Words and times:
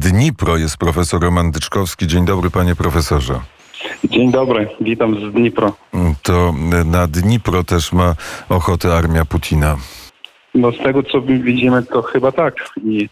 Dnipro. 0.00 0.56
Jest 0.56 0.76
profesor 0.76 1.22
Roman 1.22 1.50
Dyczkowski. 1.50 2.06
Dzień 2.06 2.24
dobry, 2.24 2.50
panie 2.50 2.76
profesorze. 2.76 3.40
Dzień 4.04 4.32
dobry, 4.32 4.68
witam 4.80 5.14
z 5.14 5.32
Dnipro. 5.32 5.72
To 6.22 6.54
na 6.84 7.06
Dnipro 7.06 7.64
też 7.64 7.92
ma 7.92 8.14
ochotę 8.48 8.96
armia 8.96 9.24
Putina. 9.24 9.76
No 10.54 10.72
z 10.72 10.78
tego 10.78 11.02
co 11.02 11.20
widzimy, 11.22 11.82
to 11.82 12.02
chyba 12.02 12.32
tak. 12.32 12.54
I 12.84 13.08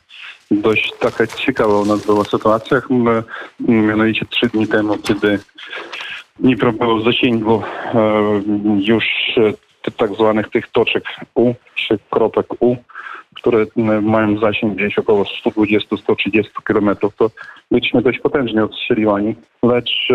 dość 0.50 0.92
taka 1.00 1.26
ciekawa 1.26 1.80
u 1.80 1.84
nas 1.84 2.06
była 2.06 2.24
sytuacja. 2.24 2.80
My, 2.90 3.22
mianowicie 3.68 4.26
trzy 4.26 4.46
dni 4.46 4.68
temu, 4.68 4.98
kiedy 4.98 5.38
Dnipro 6.40 6.72
było 6.72 7.00
w 7.00 7.04
zasięgu 7.04 7.62
e, 7.94 8.00
już 8.80 9.04
e, 9.36 9.67
tak 9.90 10.14
zwanych 10.14 10.50
tych 10.50 10.68
toczek 10.68 11.04
U, 11.34 11.54
czy 11.74 11.98
kropek 12.10 12.46
U, 12.60 12.76
które 13.34 13.58
e, 13.58 14.00
mają 14.00 14.38
zasięg 14.38 14.74
gdzieś 14.74 14.98
około 14.98 15.24
120-130 15.24 16.44
kilometrów, 16.66 17.16
to 17.16 17.30
byliśmy 17.70 18.02
dość 18.02 18.18
potężnie 18.18 18.64
odstrzeliwani, 18.64 19.34
lecz 19.62 20.10
e, 20.10 20.14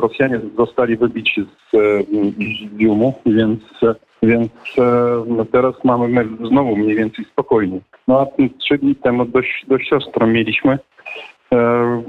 Rosjanie 0.00 0.40
zostali 0.58 0.96
wybici 0.96 1.42
z 1.42 1.76
Jumu, 2.78 3.14
więc, 3.26 3.60
więc 4.22 4.50
e, 4.78 5.44
teraz 5.52 5.74
mamy 5.84 6.08
my 6.08 6.48
znowu 6.48 6.76
mniej 6.76 6.96
więcej 6.96 7.24
spokojni. 7.24 7.80
No 8.08 8.20
a 8.20 8.26
trzy 8.58 8.78
dni 8.78 8.94
temu 8.94 9.24
dość, 9.24 9.64
dość 9.68 9.92
ostro 9.92 10.26
mieliśmy. 10.26 10.78
E, 11.52 12.02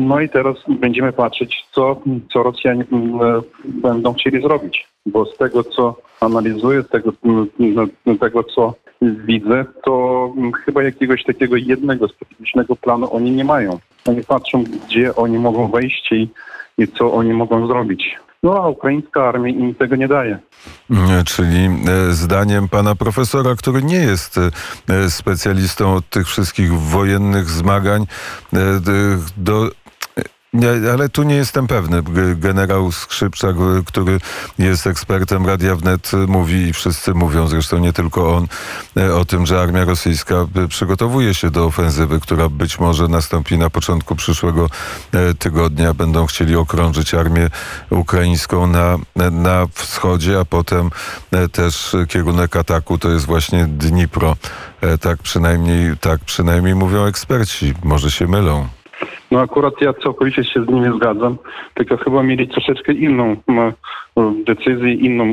no 0.00 0.20
i 0.20 0.28
teraz 0.28 0.56
będziemy 0.68 1.12
patrzeć, 1.12 1.66
co, 1.72 2.00
co 2.32 2.42
Rosjanie 2.42 2.84
będą 3.64 4.14
chcieli 4.14 4.42
zrobić, 4.42 4.93
bo 5.06 5.26
z 5.26 5.36
tego, 5.36 5.64
co 5.64 5.96
analizuję, 6.20 6.82
z 6.82 6.88
tego, 6.88 7.12
tego 8.20 8.44
co 8.44 8.74
widzę, 9.02 9.64
to 9.84 10.32
chyba 10.64 10.82
jakiegoś 10.82 11.24
takiego 11.24 11.56
jednego 11.56 12.08
specyficznego 12.08 12.76
planu 12.76 13.14
oni 13.14 13.30
nie 13.30 13.44
mają. 13.44 13.78
Oni 14.08 14.24
patrzą, 14.24 14.64
gdzie 14.64 15.16
oni 15.16 15.38
mogą 15.38 15.68
wejść 15.68 16.12
i, 16.12 16.28
i 16.78 16.88
co 16.88 17.12
oni 17.12 17.32
mogą 17.32 17.66
zrobić. 17.66 18.16
No 18.42 18.54
a 18.54 18.68
ukraińska 18.68 19.28
armia 19.28 19.48
im 19.48 19.74
tego 19.74 19.96
nie 19.96 20.08
daje. 20.08 20.38
Czyli 21.26 21.66
e, 21.66 22.12
zdaniem 22.12 22.68
pana 22.68 22.94
profesora, 22.94 23.54
który 23.54 23.82
nie 23.82 23.96
jest 23.96 24.38
e, 24.88 25.10
specjalistą 25.10 25.94
od 25.94 26.08
tych 26.08 26.26
wszystkich 26.26 26.72
wojennych 26.72 27.50
zmagań, 27.50 28.02
e, 28.52 28.56
do 29.36 29.70
nie, 30.54 30.92
ale 30.92 31.08
tu 31.08 31.22
nie 31.22 31.34
jestem 31.34 31.66
pewny. 31.66 32.02
Generał 32.36 32.92
Skrzypczak, 32.92 33.56
który 33.86 34.20
jest 34.58 34.86
ekspertem 34.86 35.46
Radia 35.46 35.76
Wnet, 35.76 36.10
mówi 36.28 36.54
i 36.54 36.72
wszyscy 36.72 37.14
mówią, 37.14 37.48
zresztą 37.48 37.78
nie 37.78 37.92
tylko 37.92 38.36
on, 38.36 38.46
e, 38.96 39.14
o 39.14 39.24
tym, 39.24 39.46
że 39.46 39.60
armia 39.60 39.84
rosyjska 39.84 40.34
przygotowuje 40.68 41.34
się 41.34 41.50
do 41.50 41.64
ofensywy, 41.64 42.20
która 42.20 42.48
być 42.48 42.78
może 42.78 43.08
nastąpi 43.08 43.58
na 43.58 43.70
początku 43.70 44.16
przyszłego 44.16 44.70
tygodnia. 45.38 45.94
Będą 45.94 46.26
chcieli 46.26 46.56
okrążyć 46.56 47.14
armię 47.14 47.50
ukraińską 47.90 48.66
na, 48.66 48.98
na 49.30 49.66
wschodzie, 49.72 50.40
a 50.40 50.44
potem 50.44 50.90
też 51.52 51.96
kierunek 52.08 52.56
ataku 52.56 52.98
to 52.98 53.10
jest 53.10 53.26
właśnie 53.26 53.66
Dnipro. 53.66 54.36
Tak 55.00 55.22
przynajmniej, 55.22 55.96
tak 55.96 56.20
przynajmniej 56.20 56.74
mówią 56.74 57.04
eksperci. 57.04 57.74
Może 57.82 58.10
się 58.10 58.26
mylą. 58.26 58.68
No 59.30 59.40
akurat 59.40 59.80
ja 59.80 59.92
całkowicie 59.92 60.44
się 60.44 60.64
z 60.64 60.68
nimi 60.68 60.96
zgadzam, 60.96 61.36
tylko 61.74 61.96
chyba 61.96 62.22
mieli 62.22 62.48
troszeczkę 62.48 62.92
inną 62.92 63.36
decyzję, 64.46 64.94
inną, 64.94 65.24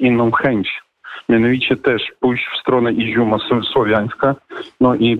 inną 0.00 0.30
chęć. 0.32 0.82
Mianowicie 1.28 1.76
też 1.76 2.02
pójść 2.20 2.44
w 2.54 2.60
stronę 2.60 2.92
Iziuma 2.92 3.36
Słowiańska, 3.72 4.34
no 4.80 4.94
i 4.94 5.18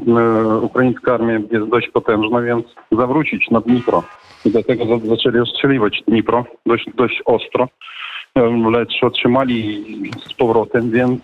ukraińska 0.63 1.15
armia 1.15 1.33
jest 1.33 1.69
dość 1.69 1.89
potężna, 1.89 2.41
więc 2.41 2.67
zawrócić 2.93 3.51
na 3.51 3.61
Dnipro. 3.61 4.03
I 4.45 4.51
dlatego 4.51 4.99
zaczęli 4.99 5.39
ostrzeliwać 5.39 6.03
Dnipro 6.09 6.45
dość, 6.67 6.87
dość 6.95 7.23
ostro 7.25 7.69
lecz 8.71 9.05
otrzymali 9.05 9.85
z 10.27 10.33
powrotem, 10.33 10.91
więc 10.91 11.23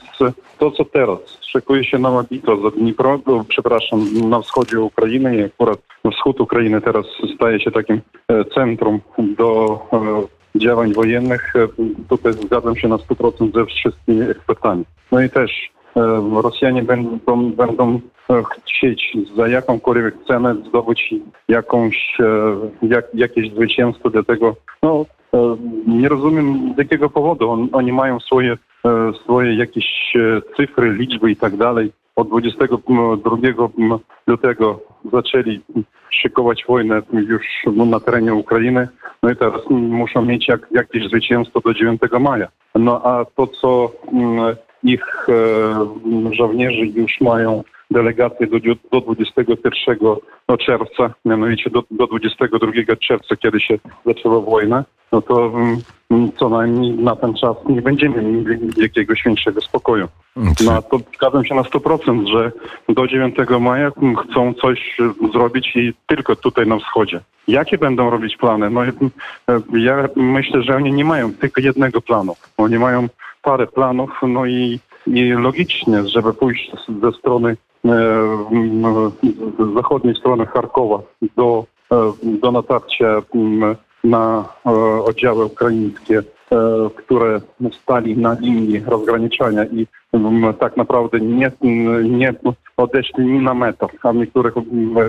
to 0.59 0.71
co 0.71 0.85
teraz 0.85 1.19
szykuje 1.53 1.85
się 1.85 1.99
na 1.99 2.11
Mabito 2.11 2.57
za 2.63 2.71
Dnipro, 2.71 3.21
przepraszam, 3.49 4.29
na 4.29 4.41
wschodzie 4.41 4.81
Ukrainy 4.81 5.37
i 5.37 5.43
akurat 5.43 5.79
wschód 6.13 6.41
Ukrainy 6.41 6.81
teraz 6.81 7.07
staje 7.37 7.61
się 7.61 7.71
takim 7.71 8.01
e, 8.29 8.45
centrum 8.45 9.01
do 9.19 9.79
e, 9.93 10.59
działań 10.59 10.93
wojennych. 10.93 11.53
E, 11.57 11.69
tutaj 12.09 12.33
zgadzam 12.33 12.77
się 12.77 12.89
na 12.89 12.97
100% 12.97 13.55
ze 13.55 13.67
wszystkimi 13.67 14.23
ekspertami. 14.23 14.85
No 15.13 15.23
i 15.23 15.31
też 15.31 15.71
Rosjanie 16.43 16.83
będą, 16.83 17.51
będą 17.51 18.01
chcieć 18.65 19.17
za 19.37 19.49
jakąkolwiek 19.49 20.15
cenę 20.29 20.55
zdobyć 20.69 21.15
jakąś, 21.49 22.19
jak, 22.83 23.05
jakieś 23.15 23.51
zwycięstwo, 23.51 24.11
dlatego 24.11 24.57
no, 24.83 25.05
nie 25.87 26.09
rozumiem 26.09 26.75
z 26.75 26.79
jakiego 26.79 27.11
powodu. 27.11 27.51
On, 27.51 27.69
oni 27.73 27.93
mają 27.93 28.21
swoje, 28.21 28.57
e, 28.85 29.13
swoje 29.25 29.55
jakieś 29.55 29.87
e, 30.17 30.41
cyfry, 30.57 30.93
liczby 30.93 31.31
i 31.31 31.37
tak 31.37 31.57
dalej. 31.57 31.93
Od 32.17 32.29
22 32.29 33.37
lutego 34.27 34.81
zaczęli 35.13 35.61
szykować 36.11 36.65
wojnę 36.69 37.03
już 37.13 37.43
na 37.87 38.01
terenie 38.01 38.35
Ukrainy. 38.35 38.89
No 39.23 39.31
i 39.31 39.37
teraz 39.37 39.61
muszą 39.71 40.23
mieć 40.23 40.49
jak, 40.49 40.67
jakieś 40.71 41.09
zwycięstwo 41.09 41.61
do 41.61 41.75
9 41.75 42.01
maja. 42.21 42.49
No 42.75 43.03
a 43.05 43.25
to, 43.25 43.47
co 43.47 43.93
ich 44.85 45.27
e, 45.29 46.35
żołnierze 46.35 46.87
już 46.87 47.21
mają 47.21 47.63
delegację 47.91 48.47
do, 48.47 48.59
do 48.93 49.01
21 49.01 49.99
no, 50.49 50.59
czerwca, 50.59 51.15
mianowicie 51.25 51.71
do, 51.71 51.83
do 51.91 52.07
22 52.07 52.97
czerwca, 53.09 53.37
kiedy 53.37 53.61
się 53.61 53.79
zaczęła 54.07 54.41
wojna, 54.41 54.85
no 55.13 55.23
to 55.23 55.35
um, 56.11 56.33
co 56.39 56.49
najmniej 56.49 56.93
na 56.93 57.17
ten 57.17 57.35
czas 57.35 57.57
nie 57.69 57.83
będziemy 57.83 58.23
mieli 58.23 58.71
jakiegoś 58.77 59.23
większego 59.27 59.61
spokoju. 59.61 60.09
No 60.37 60.73
a 60.73 60.83
to 60.83 60.99
zgadzam 61.17 61.45
się 61.45 61.55
na 61.55 61.63
100%, 61.63 62.27
że 62.27 62.53
do 62.89 63.07
9 63.07 63.37
maja 63.61 63.91
chcą 64.25 64.55
coś 64.55 64.97
zrobić 65.33 65.77
i 65.77 65.93
tylko 66.07 66.37
tutaj 66.37 66.67
na 66.67 66.79
wschodzie. 66.79 67.21
Jakie 67.49 67.79
będą 67.79 68.11
robić 68.11 68.37
plany? 68.37 68.71
No 68.71 68.81
ja 69.73 70.09
myślę, 70.17 70.63
że 70.63 70.77
oni 70.77 70.93
nie 70.93 71.05
mają 71.05 71.33
tylko 71.35 71.61
jednego 71.61 72.01
planu. 72.01 72.37
Oni 72.57 72.79
mają 72.79 73.09
parę 73.43 73.67
planów, 73.67 74.11
no 74.23 74.47
i, 74.47 74.81
i 75.07 75.25
logicznie, 75.25 76.09
żeby 76.09 76.35
pójść 76.35 76.73
ze 77.03 77.13
strony 77.13 77.57
e, 77.85 77.91
zachodniej 79.75 80.15
strony 80.15 80.47
Charkowa 80.47 81.03
do, 81.37 81.65
e, 81.93 82.13
do 82.23 82.53
natarcia 82.53 83.23
na 84.05 84.45
e, 84.67 84.71
oddziały 85.05 85.45
ukraińskie, 85.45 86.19
e, 86.19 86.23
które 86.97 87.41
stali 87.83 88.17
na 88.19 88.37
linii 88.41 88.83
rozgraniczania 88.87 89.65
i 89.65 89.87
tak 90.61 90.77
naprawdę 90.77 91.21
nie, 91.21 91.53
nie 92.03 92.35
odeszli 92.77 93.25
ni 93.25 93.39
na 93.39 93.55
metr, 93.55 93.87
a 94.03 94.13
w 94.13 94.17
niektórych 94.17 94.55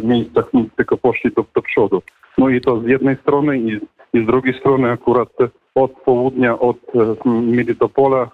miejscach 0.04 0.46
tylko 0.78 0.98
poszli 0.98 1.32
do, 1.32 1.46
do 1.56 1.62
przodu. 1.62 2.02
No 2.38 2.50
i 2.50 2.62
to 2.62 2.82
z 2.82 2.86
jednej 2.86 3.16
strony 3.16 3.60
i, 3.60 3.80
i 4.14 4.24
z 4.24 4.26
drugiej 4.26 4.60
strony 4.60 4.92
akurat 4.92 5.30
od 5.76 5.92
południa, 5.92 6.60
od 6.60 6.78
e, 6.96 7.30
Melitopola, 7.30 8.30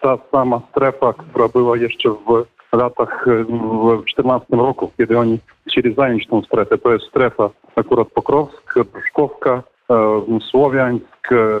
ta 0.00 0.18
sama 0.32 0.60
strefa, 0.70 1.12
która 1.12 1.48
była 1.48 1.76
jeszcze 1.76 2.10
w 2.10 2.57
latach 2.76 3.24
w 3.26 3.82
2014 3.82 4.56
roku, 4.56 4.90
kiedy 4.96 5.18
oni 5.18 5.38
chcieli 5.68 5.94
zająć 5.94 6.26
tą 6.26 6.42
strefę. 6.42 6.78
To 6.78 6.92
jest 6.92 7.04
strefa 7.06 7.50
akurat 7.76 8.08
Pokrowsk, 8.08 8.74
Pruszkowka, 8.92 9.62
e, 9.90 10.38
Słowiańsk 10.50 11.32
e, 11.32 11.60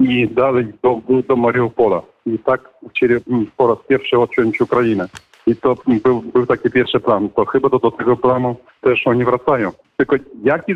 i 0.00 0.28
dalej 0.28 0.66
do, 0.82 1.00
do 1.28 1.36
Mariupola. 1.36 2.02
I 2.26 2.38
tak 2.38 2.70
chcieli 2.90 3.14
po 3.56 3.66
raz 3.66 3.78
pierwszy 3.88 4.18
odciąć 4.18 4.60
Ukrainę. 4.60 5.08
I 5.46 5.56
to 5.56 5.76
był, 6.04 6.20
był 6.20 6.46
taki 6.46 6.70
pierwszy 6.70 7.00
plan. 7.00 7.28
To 7.28 7.44
chyba 7.44 7.68
do, 7.68 7.78
do 7.78 7.90
tego 7.90 8.16
planu 8.16 8.56
też 8.80 9.06
oni 9.06 9.24
wracają. 9.24 9.70
Tylko 9.96 10.16
jaki, 10.42 10.74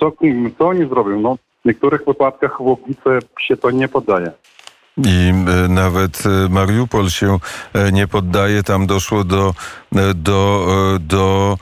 co, 0.00 0.12
co 0.58 0.68
oni 0.68 0.88
zrobią? 0.88 1.20
No, 1.20 1.36
w 1.64 1.68
niektórych 1.68 2.04
wypadkach 2.06 2.58
w 2.58 3.40
się 3.40 3.56
to 3.56 3.70
nie 3.70 3.88
podaje. 3.88 4.30
I 4.98 5.30
e, 5.30 5.68
nawet 5.68 6.22
e, 6.26 6.48
Mariupol 6.48 7.08
się 7.08 7.38
e, 7.74 7.92
nie 7.92 8.06
poddaje. 8.06 8.62
Tam 8.62 8.86
doszło 8.86 9.24
do, 9.24 9.52
do, 10.14 10.66
do 11.00 11.56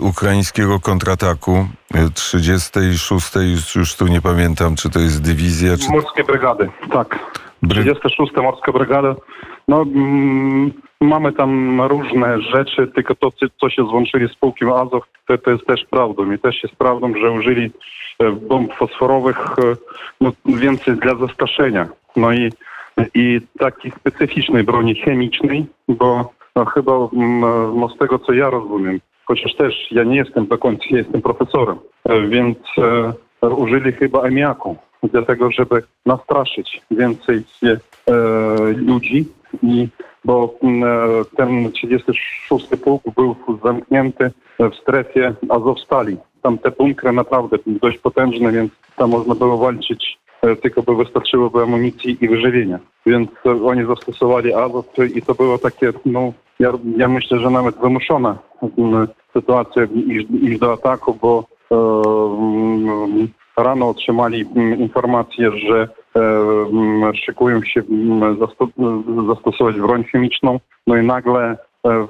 ukraińskiego 0.00 0.80
kontrataku 0.80 1.68
36. 2.14 3.36
Już, 3.36 3.74
już 3.74 3.96
tu 3.96 4.06
nie 4.06 4.20
pamiętam, 4.20 4.76
czy 4.76 4.90
to 4.90 5.00
jest 5.00 5.22
dywizja. 5.22 5.76
Czy... 5.76 5.90
Morskie 5.90 6.24
brygady, 6.24 6.70
tak. 6.92 7.18
36. 7.68 8.32
Morska 8.36 8.72
Brygada. 8.72 9.14
No, 9.68 9.82
mm, 9.82 10.72
mamy 11.00 11.32
tam 11.32 11.80
różne 11.80 12.40
rzeczy, 12.40 12.86
tylko 12.94 13.14
to, 13.14 13.30
co 13.60 13.70
się 13.70 13.84
złączyli 13.84 14.28
z 14.28 14.34
pułkiem 14.34 14.72
Azow, 14.72 15.02
to, 15.26 15.38
to 15.38 15.50
jest 15.50 15.66
też 15.66 15.84
prawdą. 15.90 16.32
I 16.32 16.38
też 16.38 16.62
jest 16.62 16.76
prawdą, 16.76 17.12
że 17.20 17.30
użyli 17.30 17.70
bomb 18.48 18.74
fosforowych 18.74 19.56
no, 20.20 20.32
więcej 20.44 20.96
dla 20.96 21.14
zastraszenia. 21.14 21.88
No 22.16 22.32
i, 22.32 22.50
i 23.14 23.40
takiej 23.58 23.92
specyficznej 23.92 24.64
broni 24.64 24.94
chemicznej, 24.94 25.66
bo 25.88 26.32
no, 26.56 26.64
chyba 26.64 26.92
mm, 26.92 27.40
no, 27.80 27.88
z 27.88 27.98
tego 27.98 28.18
co 28.18 28.32
ja 28.32 28.50
rozumiem, 28.50 29.00
chociaż 29.24 29.54
też 29.54 29.74
ja 29.90 30.04
nie 30.04 30.16
jestem 30.16 30.46
do 30.46 30.58
końca, 30.58 30.84
jestem 30.90 31.22
profesorem, 31.22 31.78
e, 32.04 32.20
więc 32.20 32.58
e, 33.42 33.48
użyli 33.48 33.92
chyba 33.92 34.22
amiaku, 34.22 34.76
dlatego 35.02 35.50
żeby 35.50 35.82
nastraszyć 36.06 36.80
więcej 36.90 37.42
e, 37.66 37.76
ludzi, 38.72 39.28
i, 39.62 39.88
bo 40.24 40.54
m, 40.62 40.84
e, 40.84 40.86
ten 41.36 41.72
36 41.72 42.66
pułk 42.84 43.02
był 43.16 43.36
zamknięty 43.64 44.30
w 44.58 44.74
strefie 44.74 45.34
Azowstali. 45.48 46.16
Tam 46.42 46.58
te 46.58 46.70
bunkry 46.70 47.12
naprawdę 47.12 47.56
dość 47.66 47.98
potężne, 47.98 48.52
więc 48.52 48.72
tam 48.96 49.10
można 49.10 49.34
było 49.34 49.58
walczyć 49.58 50.18
tylko 50.40 50.82
by 50.82 50.96
wystarczyłoby 50.96 51.62
amunicji 51.62 52.16
i 52.20 52.28
wyżywienia. 52.28 52.78
Więc 53.06 53.30
e, 53.46 53.64
oni 53.64 53.86
zastosowali 53.86 54.54
Azov 54.54 54.84
i 55.14 55.22
to 55.22 55.34
było 55.34 55.58
takie, 55.58 55.92
no 56.06 56.32
ja, 56.58 56.72
ja 56.96 57.08
myślę, 57.08 57.38
że 57.38 57.50
nawet 57.50 57.76
wymuszona 57.78 58.38
m, 58.62 59.08
sytuacja 59.32 59.82
iść, 60.42 60.58
do 60.58 60.72
ataku, 60.72 61.18
bo 61.22 61.44
e, 61.70 61.74
m, 61.74 63.28
rano 63.56 63.88
otrzymali 63.88 64.44
m, 64.56 64.78
informację, 64.78 65.50
że 65.50 65.88
e, 66.16 66.20
m, 66.72 67.12
szykują 67.14 67.62
się 67.62 67.82
zastosować 69.28 69.76
broń 69.76 70.04
chemiczną, 70.04 70.60
no 70.86 70.96
i 70.96 71.06
nagle 71.06 71.56
e, 71.86 72.06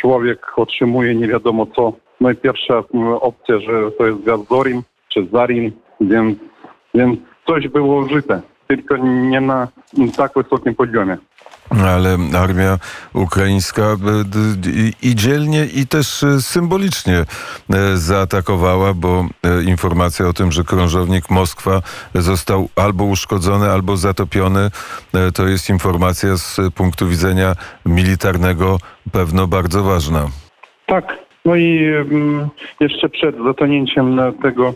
człowiek 0.00 0.46
otrzymuje 0.56 1.14
nie 1.14 1.28
wiadomo 1.28 1.66
co. 1.66 1.92
No 2.20 2.30
i 2.30 2.36
pierwsza 2.36 2.82
opcja, 3.20 3.58
że 3.58 3.90
to 3.90 4.06
jest 4.06 4.22
gaz 4.24 4.48
Zorin 4.48 4.82
czy 5.08 5.26
Zarin, 5.32 5.72
więc, 6.00 6.38
więc 6.94 7.18
coś 7.54 7.68
było 7.68 7.96
użyte, 8.04 8.42
tylko 8.68 8.96
nie 8.96 9.40
na 9.40 9.68
tak 10.16 10.32
wysokim 10.36 10.74
poziomie. 10.74 11.16
Ale 11.86 12.18
armia 12.38 12.78
ukraińska 13.14 13.82
e, 13.82 13.96
i- 15.02 15.14
dzielnie, 15.14 15.64
i 15.66 15.86
też 15.86 16.22
e, 16.22 16.40
symbolicznie 16.40 17.18
e, 17.18 17.96
zaatakowała, 17.96 18.94
bo 18.94 19.26
informacja 19.66 20.28
o 20.28 20.32
tym, 20.32 20.52
że 20.52 20.64
krążownik 20.64 21.30
Moskwa 21.30 21.82
został 22.14 22.68
albo 22.76 23.04
uszkodzony, 23.04 23.70
albo 23.70 23.96
zatopiony, 23.96 24.70
to 25.34 25.48
jest 25.48 25.68
informacja 25.70 26.36
z 26.36 26.60
punktu 26.74 27.08
widzenia 27.08 27.54
militarnego 27.86 28.78
pewno 29.12 29.46
bardzo 29.46 29.82
ważna. 29.82 30.26
Tak. 30.86 31.04
No 31.44 31.56
i 31.56 31.84
mm, 31.84 32.48
jeszcze 32.80 33.08
przed 33.08 33.36
zatonięciem 33.44 34.20
tego 34.42 34.74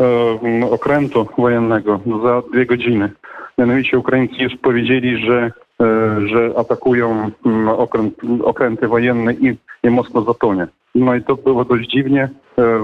e, 0.00 0.04
mm, 0.42 0.64
okrętu 0.64 1.26
wojennego 1.38 2.00
za 2.22 2.42
dwie 2.52 2.66
godziny. 2.66 3.10
Mianowicie 3.58 3.98
Ukraińcy 3.98 4.42
już 4.42 4.56
powiedzieli, 4.56 5.26
że, 5.26 5.52
e, 5.80 6.16
że 6.26 6.50
atakują 6.56 7.30
mm, 7.46 7.68
okręt, 7.68 8.14
okręty 8.44 8.88
wojenne 8.88 9.34
i, 9.34 9.56
i 9.82 9.90
Moskwa 9.90 10.20
zatonie. 10.20 10.66
No 10.94 11.14
i 11.14 11.22
to 11.22 11.34
było 11.34 11.64
dość 11.64 11.90
dziwnie, 11.90 12.28
e, 12.58 12.80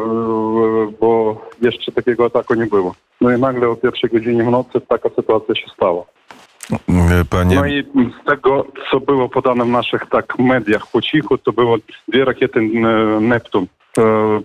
bo 1.00 1.40
jeszcze 1.62 1.92
takiego 1.92 2.25
ataku 2.25 2.54
nie 2.54 2.66
było. 2.66 2.94
No 3.20 3.36
i 3.36 3.40
nagle 3.40 3.69
o 3.69 3.76
pierwszej 3.76 4.10
godzinie 4.10 4.44
w 4.44 4.50
nocy 4.50 4.81
taka 4.88 5.08
sytuacja 5.08 5.54
się 5.54 5.66
stała. 5.76 6.04
Panie, 7.31 7.56
No 7.56 7.66
i 7.66 7.84
z 8.22 8.26
tego, 8.26 8.66
co 8.90 9.00
było 9.00 9.28
podane 9.28 9.64
w 9.64 9.69
naszych 9.69 10.06
tak 10.11 10.38
mediach 10.38 10.87
po 10.93 11.02
cichu, 11.02 11.38
to 11.38 11.52
było 11.52 11.76
dwie 12.08 12.25
rakiety 12.25 12.61
Neptun 13.20 13.66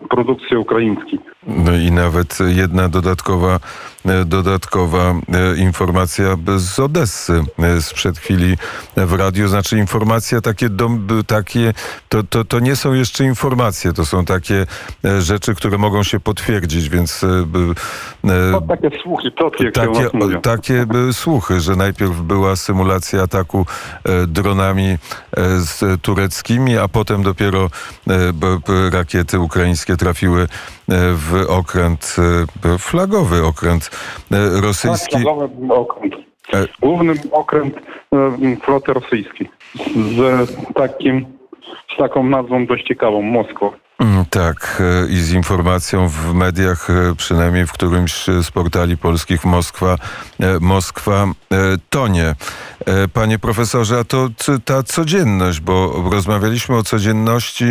produkcji 0.09 0.57
ukraińskiej. 0.57 1.19
no 1.47 1.71
i 1.77 1.91
nawet 1.91 2.37
jedna 2.47 2.89
dodatkowa, 2.89 3.59
e, 4.05 4.25
dodatkowa 4.25 5.09
e, 5.11 5.57
informacja 5.57 6.35
z 6.57 6.79
Odessy 6.79 7.43
e, 7.59 7.81
sprzed 7.81 8.17
chwili 8.17 8.57
w 8.97 9.13
radiu. 9.13 9.47
Znaczy 9.47 9.77
informacja 9.77 10.41
takie, 10.41 10.69
dom, 10.69 11.07
takie 11.27 11.73
to, 12.09 12.23
to, 12.23 12.45
to 12.45 12.59
nie 12.59 12.75
są 12.75 12.93
jeszcze 12.93 13.23
informacje, 13.23 13.93
to 13.93 14.05
są 14.05 14.25
takie 14.25 14.65
e, 15.05 15.21
rzeczy, 15.21 15.55
które 15.55 15.77
mogą 15.77 16.03
się 16.03 16.19
potwierdzić, 16.19 16.89
więc 16.89 17.23
e, 17.23 17.27
e, 17.27 18.51
No 18.51 18.61
takie 18.61 18.89
słuchy, 19.03 19.31
to 19.31 19.51
jak 19.63 19.73
takie, 19.73 20.09
mówią. 20.13 20.41
takie 20.41 20.85
słuchy, 21.11 21.59
że 21.59 21.75
najpierw 21.75 22.21
była 22.21 22.55
symulacja 22.55 23.21
ataku 23.23 23.65
e, 24.03 24.27
dronami 24.27 24.87
e, 24.87 24.97
z 25.57 26.01
tureckimi, 26.01 26.77
a 26.77 26.87
potem 26.87 27.23
dopiero 27.23 27.69
e, 28.09 28.89
rakiety 28.91 29.39
ukraińskie 29.39 29.95
trafiły 29.95 30.41
e, 30.41 30.47
w 31.13 31.45
okręt 31.47 32.15
e, 32.65 32.77
flagowy, 32.77 33.45
okręt 33.45 33.89
e, 34.31 34.35
Tak, 34.53 34.63
rosyjski. 34.63 35.19
flagowy 35.21 35.73
okręt. 35.73 36.13
E. 36.53 36.67
Główny 36.81 37.13
okręt 37.31 37.75
e, 37.75 38.55
floty 38.65 38.93
rosyjskiej 38.93 39.49
z 40.15 40.49
takim, 40.75 41.25
z 41.93 41.97
taką 41.97 42.23
nazwą 42.23 42.65
dość 42.65 42.87
ciekawą, 42.87 43.21
Moskwa. 43.21 43.69
Mm, 43.99 44.25
Tak, 44.29 44.81
e, 44.81 45.11
i 45.11 45.15
z 45.15 45.33
informacją 45.33 46.07
w 46.07 46.33
mediach, 46.33 46.89
e, 46.89 47.15
przynajmniej 47.15 47.65
w 47.65 47.71
którymś 47.71 48.13
z 48.41 48.51
portali 48.51 48.97
polskich 48.97 49.45
Moskwa, 49.45 49.95
e, 50.39 50.59
Moskwa 50.61 51.25
tonie. 51.89 52.35
Panie 53.13 53.39
profesorze, 53.39 53.99
a 53.99 54.03
to 54.03 54.29
ta 54.65 54.83
codzienność, 54.83 55.59
bo 55.59 56.03
rozmawialiśmy 56.11 56.75
o 56.75 56.83
codzienności 56.83 57.65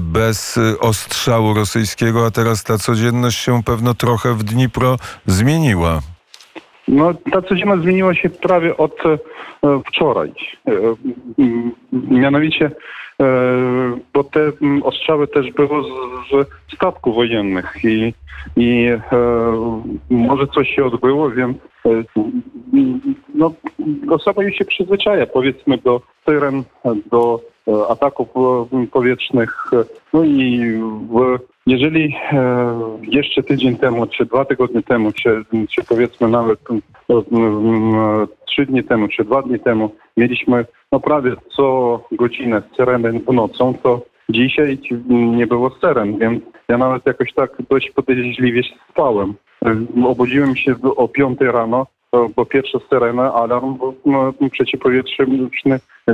bez 0.00 0.58
ostrzału 0.80 1.54
rosyjskiego, 1.54 2.26
a 2.26 2.30
teraz 2.30 2.64
ta 2.64 2.78
codzienność 2.78 3.38
się 3.40 3.62
pewno 3.62 3.94
trochę 3.94 4.34
w 4.34 4.42
Dnipro 4.42 4.96
zmieniła. 5.26 6.00
No, 6.88 7.14
ta 7.32 7.42
codzienność 7.42 7.82
zmieniła 7.82 8.14
się 8.14 8.30
prawie 8.30 8.76
od 8.76 8.96
wczoraj. 9.86 10.32
Mianowicie, 11.92 12.70
bo 14.14 14.24
te 14.24 14.52
m, 14.62 14.82
ostrzały 14.82 15.28
też 15.28 15.52
było 15.52 15.82
z, 15.82 15.88
z 16.30 16.74
statków 16.74 17.14
wojennych 17.14 17.76
i, 17.84 18.14
i 18.56 18.86
e, 18.86 19.00
może 20.10 20.46
coś 20.46 20.68
się 20.68 20.84
odbyło, 20.84 21.30
więc 21.30 21.56
e, 21.86 21.90
no, 23.34 23.52
osoba 24.10 24.42
już 24.42 24.54
się 24.54 24.64
przyzwyczaja, 24.64 25.26
powiedzmy, 25.26 25.78
do 25.78 26.00
syren, 26.26 26.62
do 27.10 27.40
e, 27.44 27.49
ataków 27.88 28.28
e, 28.72 28.86
powietrznych. 28.86 29.64
e, 29.72 29.84
No 30.12 30.24
i 30.24 30.60
jeżeli 31.66 32.16
e, 32.32 32.98
jeszcze 33.02 33.42
tydzień 33.42 33.76
temu, 33.76 34.06
czy 34.06 34.26
dwa 34.26 34.44
tygodnie 34.44 34.82
temu, 34.82 35.12
czy, 35.12 35.44
czy 35.70 35.84
powiedzmy 35.84 36.28
nawet 36.28 36.60
trzy 38.46 38.66
dni 38.66 38.84
temu, 38.84 39.08
czy 39.08 39.24
dwa 39.24 39.42
dni 39.42 39.60
temu 39.60 39.90
mieliśmy 40.16 40.64
no 40.92 41.00
prawie 41.00 41.32
co 41.56 42.00
godzinę 42.12 42.62
syreny 42.76 43.12
w 43.12 43.32
nocą, 43.32 43.74
to 43.82 44.00
dzisiaj 44.30 44.78
nie 45.08 45.46
było 45.46 45.70
syren, 45.70 46.18
więc 46.18 46.42
ja 46.68 46.78
nawet 46.78 47.06
jakoś 47.06 47.32
tak 47.32 47.50
dość 47.70 47.90
podejrzliwie 47.90 48.62
spałem. 48.90 49.34
E, 49.64 49.76
Obudziłem 50.06 50.56
się 50.56 50.74
o 50.96 51.08
piątej 51.08 51.52
rano, 51.52 51.86
to 52.10 52.28
bo 52.36 52.46
pierwsza 52.46 52.78
syrena, 52.90 53.34
alarm 53.34 53.74
był, 53.74 53.94
no, 54.06 54.32
przeciwpowietrzny 54.50 55.26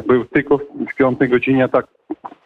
był 0.07 0.25
tylko 0.25 0.59
w 0.59 0.95
piątej 0.99 1.29
godzinie, 1.29 1.69
tak 1.69 1.87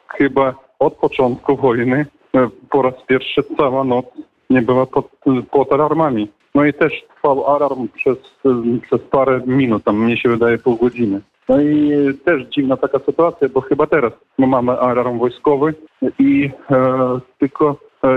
chyba 0.08 0.54
od 0.78 0.94
początku 0.94 1.56
wojny 1.56 2.06
e, 2.34 2.48
po 2.70 2.82
raz 2.82 2.94
pierwszy 3.06 3.42
cała 3.56 3.84
noc 3.84 4.06
nie 4.50 4.62
była 4.62 4.86
pod, 4.86 5.10
pod 5.50 5.72
alarmami. 5.72 6.28
No 6.54 6.64
i 6.64 6.74
też 6.74 6.92
trwał 7.16 7.46
alarm 7.46 7.88
przez, 7.88 8.18
e, 8.46 8.78
przez 8.82 9.00
parę 9.00 9.40
minut, 9.46 9.84
tam 9.84 10.04
mnie 10.04 10.16
się 10.16 10.28
wydaje 10.28 10.58
pół 10.58 10.76
godziny. 10.76 11.20
No 11.48 11.60
i 11.60 11.92
e, 11.92 12.14
też 12.24 12.42
dziwna 12.42 12.76
taka 12.76 12.98
sytuacja, 12.98 13.48
bo 13.48 13.60
chyba 13.60 13.86
teraz 13.86 14.12
my 14.38 14.46
mamy 14.46 14.72
alarm 14.72 15.18
wojskowy 15.18 15.74
i 16.18 16.50
e, 16.70 17.20
tylko 17.38 17.76
e, 18.04 18.08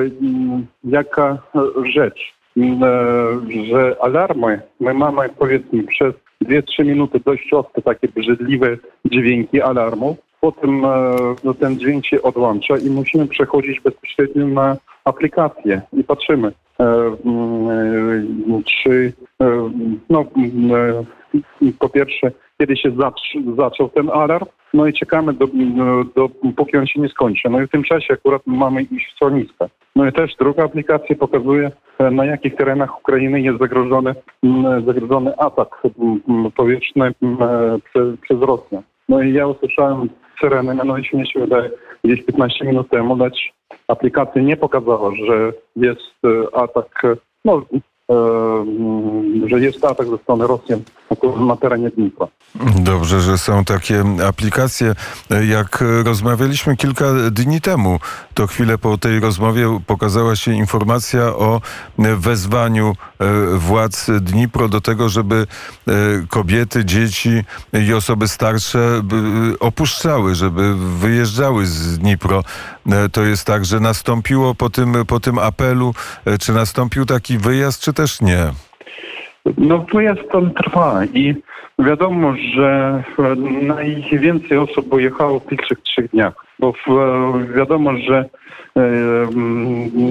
jaka 0.83 1.37
rzecz, 1.95 2.33
że 3.69 3.95
alarmy 4.01 4.61
my 4.79 4.93
mamy 4.93 5.29
powiedzmy 5.29 5.83
przez 5.83 6.13
2-3 6.45 6.85
minuty 6.85 7.19
dość 7.25 7.53
ostre, 7.53 7.81
takie 7.81 8.07
brzydliwe 8.07 8.77
dźwięki 9.05 9.61
alarmów, 9.61 10.17
potem 10.41 10.85
e, 10.85 11.15
no, 11.43 11.53
ten 11.53 11.79
dźwięk 11.79 12.05
się 12.05 12.21
odłącza 12.21 12.77
i 12.77 12.89
musimy 12.89 13.27
przechodzić 13.27 13.79
bezpośrednio 13.79 14.47
na 14.47 14.77
aplikację. 15.05 15.81
I 15.93 16.03
patrzymy, 16.03 16.51
e, 16.79 16.83
mm, 17.25 17.69
e, 18.59 18.63
czy 18.63 19.13
e, 19.41 19.71
no, 20.09 20.25
mm, 20.35 21.05
e, 21.65 21.71
po 21.79 21.89
pierwsze, 21.89 22.31
kiedy 22.57 22.77
się 22.77 22.91
zac- 22.91 23.55
zaczął 23.57 23.89
ten 23.89 24.09
alarm, 24.09 24.45
no 24.73 24.87
i 24.87 24.93
czekamy, 24.93 25.33
do, 25.33 25.47
do, 26.15 26.29
póki 26.55 26.77
on 26.77 26.87
się 26.87 27.01
nie 27.01 27.09
skończy. 27.09 27.49
No 27.49 27.61
i 27.61 27.67
w 27.67 27.71
tym 27.71 27.83
czasie 27.83 28.13
akurat 28.13 28.41
mamy 28.45 28.81
iść 28.81 29.07
w 29.11 29.15
schroniska. 29.15 29.65
No 29.95 30.07
i 30.07 30.13
też 30.13 30.35
druga 30.39 30.63
aplikacja 30.63 31.15
pokazuje, 31.15 31.71
e, 31.99 32.11
na 32.11 32.25
jakich 32.25 32.55
terenach 32.55 32.99
Ukrainy 32.99 33.41
jest 33.41 33.59
zagrożony, 33.59 34.15
zagrożony 34.85 35.37
atak 35.37 35.81
powietrzny 36.55 37.05
e, 37.07 37.13
przez, 37.85 38.19
przez 38.21 38.41
Rosję. 38.41 38.83
No 39.09 39.21
i 39.21 39.33
ja 39.33 39.47
usłyszałem 39.47 40.09
syreny, 40.41 40.75
mianowicie 40.75 41.17
mnie 41.17 41.31
się 41.31 41.39
wydaje 41.39 41.69
gdzieś 42.03 42.25
15 42.25 42.65
minut 42.65 42.89
temu, 42.89 43.15
lecz 43.15 43.53
aplikacja 43.87 44.41
nie 44.41 44.57
pokazała, 44.57 45.11
że 45.15 45.53
jest 45.75 46.25
e, 46.25 46.55
atak, 46.55 47.01
no, 47.45 47.61
że 49.45 49.59
jest 49.59 49.85
atak 49.85 50.07
ze 50.07 50.17
strony 50.17 50.47
Rosjan 50.47 50.79
na 51.47 51.55
terenie 51.55 51.89
Dnipra. 51.89 52.27
Dobrze, 52.75 53.21
że 53.21 53.37
są 53.37 53.65
takie 53.65 54.03
aplikacje. 54.27 54.95
Jak 55.49 55.83
rozmawialiśmy 56.03 56.77
kilka 56.77 57.05
dni 57.31 57.61
temu, 57.61 57.99
to 58.33 58.47
chwilę 58.47 58.77
po 58.77 58.97
tej 58.97 59.19
rozmowie 59.19 59.79
pokazała 59.87 60.35
się 60.35 60.53
informacja 60.53 61.23
o 61.23 61.61
wezwaniu 61.97 62.95
e, 63.19 63.57
władz 63.57 64.09
Dnipro 64.21 64.69
do 64.69 64.81
tego, 64.81 65.09
żeby 65.09 65.47
e, 65.87 65.91
kobiety, 66.29 66.85
dzieci 66.85 67.43
i 67.87 67.93
osoby 67.93 68.27
starsze 68.27 69.01
opuszczały, 69.59 70.35
żeby 70.35 70.75
wyjeżdżały 70.99 71.65
z 71.65 71.99
Dnipro. 71.99 72.43
E, 72.91 73.09
to 73.09 73.23
jest 73.23 73.45
tak, 73.45 73.65
że 73.65 73.79
nastąpiło 73.79 74.55
po 74.55 74.69
tym, 74.69 74.93
po 75.07 75.19
tym 75.19 75.39
apelu, 75.39 75.93
czy 76.39 76.53
nastąpił 76.53 77.05
taki 77.05 77.37
wyjazd, 77.37 77.81
czy 77.81 77.93
też 77.93 78.21
nie? 78.21 78.53
No 79.57 79.85
wyjazd 79.93 80.31
tam 80.31 80.51
trwa 80.51 81.05
i 81.13 81.35
wiadomo, 81.79 82.33
że 82.55 83.03
najwięcej 83.61 84.57
osób 84.57 84.89
pojechało 84.89 85.39
w 85.39 85.45
pierwszych 85.45 85.81
trzech 85.81 86.09
dniach, 86.09 86.33
bo 86.59 86.73
wiadomo, 87.55 87.91
że 87.97 88.25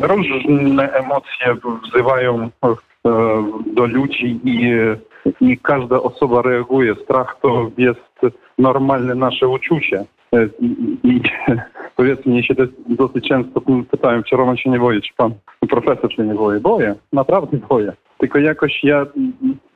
różne 0.03 0.93
emocje 0.93 1.57
wzywają 1.85 2.51
do 3.75 3.87
ludzi 3.87 4.41
i, 4.45 4.71
i 5.41 5.59
każda 5.59 5.97
osoba 5.97 6.43
reaguje. 6.43 6.95
Strach 6.95 7.37
to 7.43 7.71
jest 7.79 8.37
normalne 8.59 9.15
nasze 9.15 9.49
uczucie. 9.49 10.05
I, 11.05 11.21
powiedzmy, 11.97 12.33
mnie 12.33 12.45
się 12.45 12.55
dosyć 12.89 13.29
często 13.29 13.61
pytają, 13.91 14.23
czy 14.23 14.37
Roman 14.37 14.57
się 14.57 14.71
nie 14.71 14.79
boję, 14.79 15.01
czy 15.01 15.15
pan 15.17 15.33
profesor 15.71 16.13
się 16.13 16.23
nie 16.23 16.35
boję. 16.35 16.61
Boję, 16.61 16.95
naprawdę 17.13 17.59
boję. 17.69 17.93
Tylko 18.23 18.39
jakoś 18.39 18.85
ja 18.85 19.07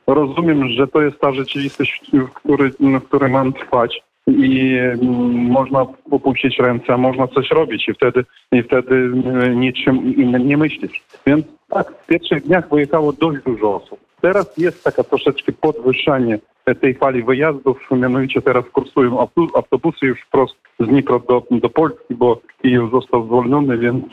rozumiem, 0.07 0.69
że 0.69 0.87
to 0.87 1.01
jest 1.01 1.19
ta 1.19 1.33
rzeczywistość, 1.33 2.11
w 2.13 2.29
której, 2.29 2.71
w 2.79 3.03
której 3.03 3.31
mam 3.31 3.53
trwać 3.53 4.01
i 4.27 4.77
mm, 4.77 5.51
można 5.51 5.85
opuścić 6.11 6.59
ręce, 6.59 6.97
można 6.97 7.27
coś 7.27 7.51
robić 7.51 7.89
i 7.89 7.93
wtedy, 7.93 8.25
i 8.51 8.63
wtedy 8.63 8.95
mm, 8.95 9.59
niczym 9.59 10.15
innym 10.15 10.47
nie 10.47 10.57
myślisz. 10.57 11.03
Więc 11.25 11.45
tak, 11.69 11.91
w 11.91 12.05
pierwszych 12.05 12.43
dniach 12.43 12.69
wyjechało 12.69 13.13
dość 13.13 13.43
dużo 13.45 13.75
osób. 13.75 13.99
Teraz 14.21 14.57
jest 14.57 14.83
taka 14.83 15.03
troszeczkę 15.03 15.51
podwyższenie 15.51 16.39
tej 16.81 16.93
fali 16.95 17.23
wyjazdów, 17.23 17.77
mianowicie 17.91 18.41
teraz 18.41 18.65
kursują 18.65 19.27
autobusy 19.55 20.05
już 20.05 20.21
wprost 20.21 20.55
z 20.79 20.87
Dnipro 20.87 21.19
do, 21.19 21.43
do 21.51 21.69
Polski, 21.69 22.15
bo 22.15 22.41
Kijów 22.61 22.91
został 22.91 23.25
zwolniony, 23.25 23.77
więc 23.77 24.05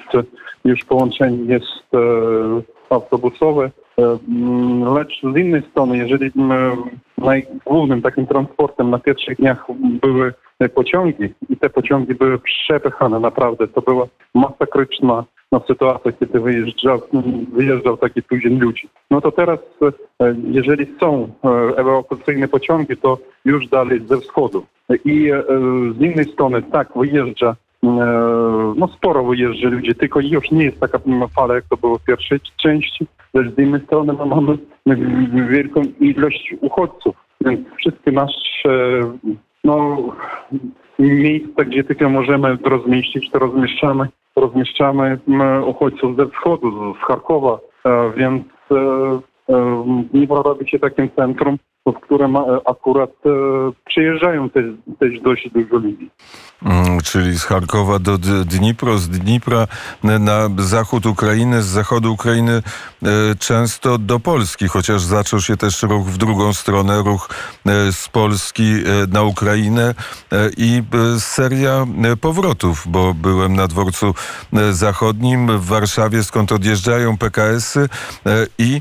już 0.64 0.84
połączenie 0.84 1.54
jest 1.54 1.94
e, 1.94 1.98
autobusowe. 2.90 3.70
E, 3.98 4.18
lecz 4.94 5.22
z 5.22 5.36
innej 5.36 5.62
strony, 5.70 5.96
jeżeli 5.96 6.30
głównym 7.66 8.02
takim 8.02 8.26
transportem 8.26 8.90
na 8.90 8.98
pierwszych 8.98 9.38
dniach 9.38 9.66
były 9.80 10.34
pociągi 10.74 11.34
i 11.48 11.56
te 11.56 11.70
pociągi 11.70 12.14
były 12.14 12.38
przepychane 12.38 13.20
naprawdę, 13.20 13.68
to 13.68 13.80
była 13.80 14.06
masakryczna 14.34 15.24
no, 15.52 15.62
sytuacja, 15.66 16.12
kiedy 16.12 16.40
wyjeżdżał, 16.40 17.00
wyjeżdżał 17.52 17.96
taki 17.96 18.22
tuzin 18.22 18.60
ludzi. 18.60 18.88
No 19.10 19.20
to 19.20 19.32
teraz, 19.32 19.58
e, 20.20 20.34
jeżeli 20.50 20.86
są 21.00 21.28
e, 21.44 21.48
ewakuacyjne 21.76 22.48
pociągi, 22.48 22.96
to 22.96 23.18
już 23.44 23.68
dalej 23.68 24.00
ze 24.06 24.20
wschodu. 24.20 24.64
I 25.04 25.30
z 25.98 26.00
innej 26.00 26.24
strony 26.24 26.62
tak, 26.62 26.88
wyjeżdża 26.96 27.56
no 28.76 28.88
sporo 28.96 29.24
wyjeżdża 29.24 29.68
ludzi, 29.68 29.94
tylko 29.94 30.20
już 30.20 30.50
nie 30.50 30.64
jest 30.64 30.80
taka 30.80 30.98
fala, 31.34 31.54
jak 31.54 31.64
to 31.70 31.76
było 31.76 31.98
w 31.98 32.04
pierwszej 32.04 32.40
części, 32.56 33.06
z 33.34 33.58
innej 33.58 33.80
strony 33.80 34.14
no, 34.18 34.26
mamy 34.26 34.58
wielką 35.48 35.82
ilość 36.00 36.54
uchodźców, 36.60 37.16
więc 37.40 37.68
wszystkie 37.76 38.12
nasze 38.12 39.00
no, 39.64 39.98
miejsca, 40.98 41.64
gdzie 41.64 41.84
tylko 41.84 42.08
możemy 42.08 42.58
rozmieścić, 42.64 43.30
to 43.30 43.38
rozmieszczamy, 43.38 44.08
rozmieszczamy 44.36 45.18
uchodźców 45.66 46.16
ze 46.16 46.26
wschodu, 46.26 46.94
z 46.94 47.06
Charkowa, 47.06 47.58
e, 47.86 48.12
więc 48.16 48.44
nie 50.14 50.26
robi 50.26 50.68
się 50.68 50.78
takim 50.78 51.10
centrum, 51.16 51.56
w 51.86 52.00
którym 52.00 52.36
akurat 52.64 53.10
e, 53.26 53.30
przyjeżdżają 53.86 54.50
też, 54.50 54.64
też 55.00 55.20
dość 55.20 55.50
dużo 55.50 55.76
ludzi. 55.76 56.10
Mm, 56.62 57.00
czyli 57.00 57.38
z 57.38 57.44
Charkowa 57.44 57.98
do 57.98 58.18
Dnipro, 58.44 58.98
z 58.98 59.08
Dnipra 59.08 59.66
na 60.02 60.48
zachód 60.58 61.06
Ukrainy, 61.06 61.62
z 61.62 61.66
zachodu 61.66 62.12
Ukrainy 62.12 62.52
e, 62.52 63.08
często 63.38 63.98
do 63.98 64.20
Polski, 64.20 64.68
chociaż 64.68 65.02
zaczął 65.02 65.40
się 65.40 65.56
też 65.56 65.82
ruch 65.82 66.06
w 66.06 66.18
drugą 66.18 66.52
stronę, 66.52 67.02
ruch 67.02 67.28
e, 67.66 67.92
z 67.92 68.08
Polski 68.08 68.74
na 69.12 69.22
Ukrainę 69.22 69.94
i 70.56 70.82
seria 71.18 71.86
powrotów, 72.20 72.82
bo 72.86 73.14
byłem 73.14 73.56
na 73.56 73.66
dworcu 73.66 74.14
zachodnim 74.70 75.58
w 75.58 75.66
Warszawie, 75.66 76.24
skąd 76.24 76.52
odjeżdżają 76.52 77.18
PKS-y 77.18 77.88
i 78.58 78.80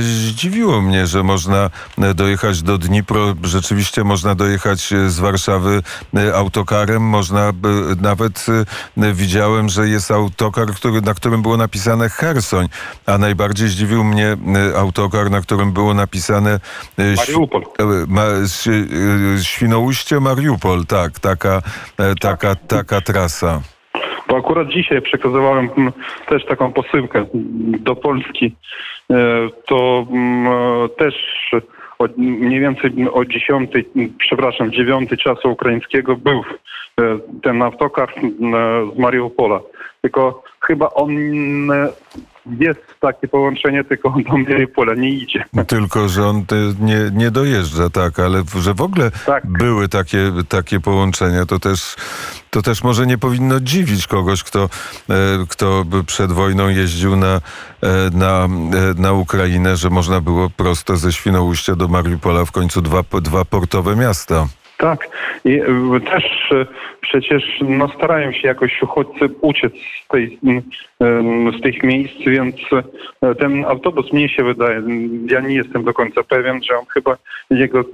zdziwiło 0.00 0.82
mnie, 0.82 1.06
że 1.06 1.22
można 1.22 1.70
dojechać 2.14 2.35
dojechać 2.36 2.62
do 2.62 2.78
Dnipro. 2.78 3.34
Rzeczywiście 3.42 4.04
można 4.04 4.34
dojechać 4.34 4.92
e, 4.92 5.10
z 5.10 5.20
Warszawy 5.20 5.82
e, 6.16 6.34
autokarem. 6.34 7.02
Można 7.02 7.52
nawet 8.02 8.46
e, 8.98 9.12
widziałem, 9.12 9.68
że 9.68 9.88
jest 9.88 10.10
autokar, 10.10 10.68
który, 10.68 11.00
na 11.00 11.14
którym 11.14 11.42
było 11.42 11.56
napisane 11.56 12.08
Hersoń, 12.08 12.66
a 13.06 13.18
najbardziej 13.18 13.68
zdziwił 13.68 14.04
mnie 14.04 14.36
autokar, 14.78 15.30
na 15.30 15.40
którym 15.40 15.72
było 15.72 15.94
napisane 15.94 16.60
Mariupol. 16.98 17.62
Świnoujście 19.42 20.20
Mariupol. 20.20 20.86
Tak, 20.86 21.20
taka, 21.20 21.62
taka, 22.20 22.54
taka 22.54 23.00
trasa. 23.00 23.60
Bo 24.28 24.36
akurat 24.36 24.68
dzisiaj 24.68 25.02
przekazywałem 25.02 25.68
też 26.28 26.46
taką 26.46 26.72
posyłkę 26.72 27.26
do 27.80 27.96
Polski. 27.96 28.54
To 29.66 30.06
też 30.98 31.14
od, 31.98 32.18
mniej 32.18 32.60
więcej 32.60 32.90
o 33.12 33.24
10, 33.24 33.70
przepraszam, 34.18 34.72
9 34.72 35.10
czasu 35.10 35.50
ukraińskiego 35.52 36.16
był 36.16 36.42
e, 37.00 37.18
ten 37.42 37.62
autokar 37.62 38.08
e, 38.10 38.22
z 38.94 38.98
Mariupola. 38.98 39.60
Tylko 40.06 40.42
chyba 40.60 40.88
on 40.90 41.10
e, 41.70 41.88
jest 42.60 42.80
takie 43.00 43.28
połączenie, 43.28 43.84
tylko 43.84 44.08
on 44.08 44.22
do 44.22 44.36
Mariupola 44.36 44.94
nie 44.94 45.10
idzie. 45.10 45.44
Tylko, 45.66 46.08
że 46.08 46.26
on 46.26 46.44
nie, 46.80 46.98
nie 47.12 47.30
dojeżdża, 47.30 47.90
tak, 47.90 48.18
ale 48.18 48.42
że 48.60 48.74
w 48.74 48.80
ogóle 48.80 49.10
tak. 49.26 49.46
były 49.46 49.88
takie, 49.88 50.32
takie 50.48 50.80
połączenia, 50.80 51.46
to 51.46 51.58
też, 51.58 51.96
to 52.50 52.62
też 52.62 52.84
może 52.84 53.06
nie 53.06 53.18
powinno 53.18 53.60
dziwić 53.60 54.06
kogoś, 54.06 54.42
kto, 54.42 54.68
kto 55.48 55.84
przed 56.06 56.32
wojną 56.32 56.68
jeździł 56.68 57.16
na, 57.16 57.40
na, 58.12 58.48
na 58.96 59.12
Ukrainę, 59.12 59.76
że 59.76 59.90
można 59.90 60.20
było 60.20 60.50
prosto 60.50 60.96
ze 60.96 61.12
Świnoujścia 61.12 61.76
do 61.76 61.88
Mariupola 61.88 62.44
w 62.44 62.52
końcu 62.52 62.82
dwa, 62.82 63.02
dwa 63.22 63.44
portowe 63.44 63.96
miasta. 63.96 64.46
Tak. 64.76 65.08
I 65.44 65.60
e, 65.60 66.00
też 66.00 66.52
e, 66.52 66.66
przecież 67.00 67.60
no, 67.60 67.88
starają 67.88 68.32
się 68.32 68.48
jakoś 68.48 68.82
uchodźcy 68.82 69.28
uciec 69.40 69.72
z, 70.04 70.08
tej, 70.08 70.38
z 71.58 71.62
tych 71.62 71.82
miejsc, 71.82 72.18
więc 72.26 72.56
e, 73.22 73.34
ten 73.34 73.64
autobus 73.64 74.12
mnie 74.12 74.28
się 74.28 74.44
wydaje, 74.44 74.82
ja 75.30 75.40
nie 75.40 75.54
jestem 75.54 75.84
do 75.84 75.94
końca 75.94 76.22
pewien, 76.22 76.62
że 76.62 76.78
on 76.78 76.84
chyba 76.94 77.16
jego 77.50 77.84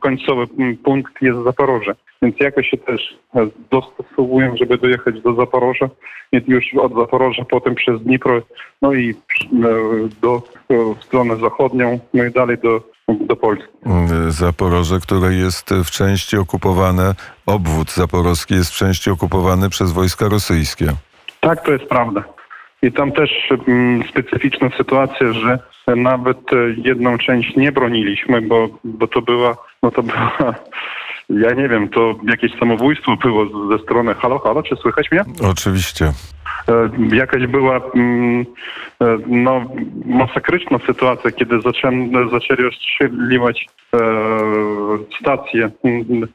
końcowy 0.00 0.46
punkt 0.84 1.22
jest 1.22 1.38
Zaporoże. 1.44 1.94
Więc 2.22 2.40
jakoś 2.40 2.70
się 2.70 2.76
też 2.76 3.16
dostosowują, 3.70 4.56
żeby 4.56 4.78
dojechać 4.78 5.20
do 5.20 5.34
Zaporoża. 5.34 5.88
Już 6.32 6.74
od 6.74 6.94
Zaporoża 6.94 7.44
potem 7.50 7.74
przez 7.74 8.02
Dnipro, 8.02 8.42
no 8.82 8.94
i 8.94 9.14
do 10.22 10.42
w 10.70 11.04
stronę 11.04 11.36
zachodnią, 11.36 11.98
no 12.14 12.24
i 12.24 12.30
dalej 12.30 12.58
do 12.58 12.80
do 13.14 13.36
Polski. 13.36 13.68
Zaporoże, 14.28 15.00
które 15.00 15.34
jest 15.34 15.70
w 15.84 15.90
części 15.90 16.36
okupowane, 16.36 17.14
obwód 17.46 17.92
zaporowski 17.92 18.54
jest 18.54 18.70
w 18.70 18.76
części 18.76 19.10
okupowany 19.10 19.70
przez 19.70 19.92
wojska 19.92 20.28
rosyjskie. 20.28 20.86
Tak, 21.40 21.64
to 21.64 21.72
jest 21.72 21.84
prawda. 21.84 22.24
I 22.82 22.92
tam 22.92 23.12
też 23.12 23.30
mm, 23.68 24.08
specyficzna 24.08 24.70
sytuacja, 24.76 25.32
że 25.32 25.58
nawet 25.96 26.38
jedną 26.76 27.18
część 27.18 27.56
nie 27.56 27.72
broniliśmy, 27.72 28.42
bo, 28.42 28.68
bo 28.84 29.06
to 29.08 29.22
była, 29.22 29.56
no 29.82 29.90
to 29.90 30.02
była, 30.02 30.36
ja 31.44 31.52
nie 31.54 31.68
wiem, 31.68 31.88
to 31.88 32.14
jakieś 32.30 32.58
samobójstwo 32.58 33.16
było 33.16 33.46
ze 33.70 33.84
strony, 33.84 34.14
halo, 34.14 34.38
halo, 34.38 34.62
czy 34.62 34.76
słychać 34.76 35.10
mnie? 35.12 35.24
Oczywiście. 35.50 36.12
E, 36.68 36.90
jakaś 37.16 37.46
była 37.46 37.80
mm, 37.94 38.44
e, 39.00 39.18
no, 39.26 39.64
masakryczna 40.04 40.78
sytuacja, 40.86 41.30
kiedy 41.30 41.60
zaczęli, 41.60 42.10
zaczęli 42.30 42.68
ostrzeliwać 42.68 43.66
e, 43.94 43.98
stację 45.20 45.70
mm, 45.84 46.28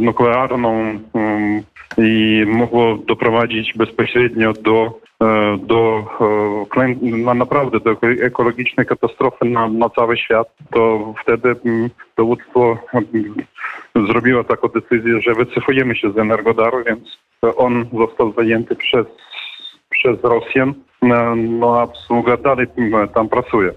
nuklearną 0.00 0.98
mm, 1.14 1.62
i 1.98 2.44
mogło 2.46 2.98
doprowadzić 3.06 3.72
bezpośrednio 3.76 4.52
do 4.52 5.04
do 5.58 6.04
na 7.02 7.34
naprawdę 7.34 7.80
do 7.80 7.96
ekologicznej 8.22 8.86
katastrofy 8.86 9.44
na, 9.44 9.68
na 9.68 9.88
cały 9.88 10.16
świat, 10.16 10.48
to 10.72 11.14
wtedy 11.22 11.56
dowództwo 12.16 12.78
zrobiło 14.08 14.44
taką 14.44 14.68
decyzję, 14.68 15.20
że 15.20 15.34
wycofujemy 15.34 15.96
się 15.96 16.12
z 16.12 16.18
Energodaru, 16.18 16.84
więc 16.86 17.18
on 17.56 17.86
został 17.98 18.32
zajęty 18.32 18.76
przez, 18.76 19.06
przez 20.04 20.22
Rosjan, 20.22 20.74
no, 21.02 21.36
no 21.36 21.78
a 21.78 21.82
obsługa 21.82 22.36
dalej 22.36 22.66
mm, 22.76 23.08
tam 23.08 23.28
pracuje. 23.28 23.70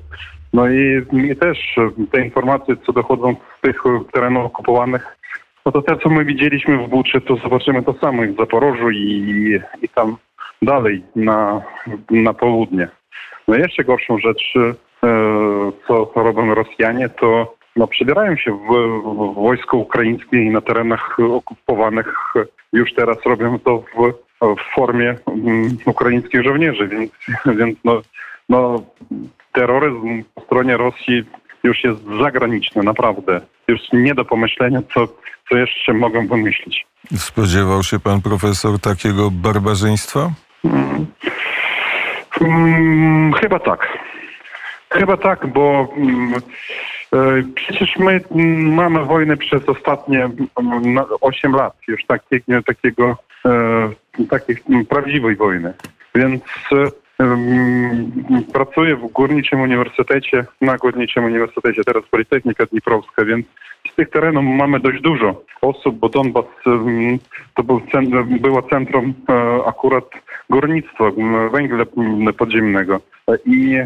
No 0.53 0.69
i, 0.69 1.05
i 1.13 1.35
też 1.35 1.75
te 2.11 2.25
informacje, 2.25 2.75
co 2.85 2.93
dochodzą 2.93 3.35
z 3.57 3.61
tych 3.61 3.83
terenów 4.13 4.45
okupowanych, 4.45 5.17
no 5.65 5.71
to 5.71 5.81
te, 5.81 5.97
co 5.97 6.09
my 6.09 6.25
widzieliśmy 6.25 6.77
w 6.77 6.89
Buczy, 6.89 7.21
to 7.21 7.35
zobaczymy 7.35 7.83
to 7.83 7.93
samo 7.93 8.23
i 8.23 8.27
w 8.27 8.37
Zaporożu 8.37 8.89
i, 8.89 9.59
i 9.81 9.89
tam 9.89 10.17
dalej 10.61 11.03
na, 11.15 11.61
na 12.11 12.33
południe. 12.33 12.87
No 13.47 13.55
jeszcze 13.55 13.83
gorszą 13.83 14.19
rzecz, 14.19 14.53
e, 14.57 14.73
co 15.87 16.11
robią 16.15 16.55
Rosjanie, 16.55 17.09
to 17.09 17.55
no, 17.75 17.87
przebierają 17.87 18.35
się 18.35 18.51
w, 18.51 18.67
w 19.03 19.35
wojsko 19.35 19.77
ukraińskie 19.77 20.37
i 20.37 20.49
na 20.49 20.61
terenach 20.61 21.17
okupowanych 21.19 22.33
już 22.73 22.93
teraz 22.93 23.17
robią 23.25 23.59
to 23.59 23.77
w, 23.79 24.26
w 24.41 24.75
formie 24.75 25.15
mm, 25.27 25.77
ukraińskich 25.85 26.43
żołnierzy, 26.43 26.87
więc, 26.87 27.11
więc 27.59 27.77
no, 27.83 28.01
no, 28.49 28.83
terroryzm 29.53 30.23
po 30.35 30.41
stronie 30.41 30.77
Rosji 30.77 31.23
już 31.63 31.83
jest 31.83 31.99
zagraniczny, 32.21 32.83
naprawdę. 32.83 33.41
Już 33.67 33.81
nie 33.93 34.15
do 34.15 34.25
pomyślenia, 34.25 34.81
co, 34.93 35.07
co 35.49 35.57
jeszcze 35.57 35.93
mogą 35.93 36.27
wymyślić. 36.27 36.85
Spodziewał 37.15 37.83
się 37.83 37.99
pan 37.99 38.21
profesor 38.21 38.79
takiego 38.79 39.31
barbarzyństwa? 39.31 40.31
Mm. 40.65 41.05
Mm, 42.41 43.33
chyba 43.33 43.59
tak. 43.59 43.97
Chyba 44.89 45.17
tak, 45.17 45.47
bo 45.47 45.87
mm, 45.97 46.33
e, 46.33 46.37
przecież 47.55 47.97
my 47.97 48.19
mm, 48.31 48.73
mamy 48.73 49.05
wojnę 49.05 49.37
przez 49.37 49.69
ostatnie 49.69 50.29
mm, 50.59 50.93
na 50.93 51.05
8 51.21 51.51
lat, 51.51 51.73
już 51.87 52.05
takiego, 52.05 52.63
takiego 52.63 53.17
e, 53.45 53.89
takiej 54.29 54.57
mm, 54.69 54.85
prawdziwej 54.85 55.35
wojny. 55.35 55.73
Więc 56.15 56.43
e, 56.71 57.23
mm, 57.23 58.11
pracuję 58.53 58.95
w 58.95 59.11
Górniczym 59.11 59.61
Uniwersytecie, 59.61 60.45
na 60.61 60.77
Górniczym 60.77 61.23
Uniwersytecie, 61.23 61.83
teraz 61.83 62.03
Politechnika 62.11 62.65
Dniprowska, 62.65 63.25
więc 63.25 63.45
z 63.91 63.95
tych 63.95 64.09
terenów 64.09 64.43
mamy 64.45 64.79
dość 64.79 65.01
dużo 65.01 65.41
osób, 65.61 65.95
bo 65.95 66.09
Donbas 66.09 66.45
mm, 66.65 67.19
to 67.55 67.63
był 67.63 67.79
cen- 67.79 68.39
było 68.39 68.61
centrum 68.61 69.13
e, 69.29 69.33
akurat 69.65 70.05
górnictwa, 70.49 71.11
węgla 71.51 71.85
podziemnego. 72.37 72.99
I 73.45 73.77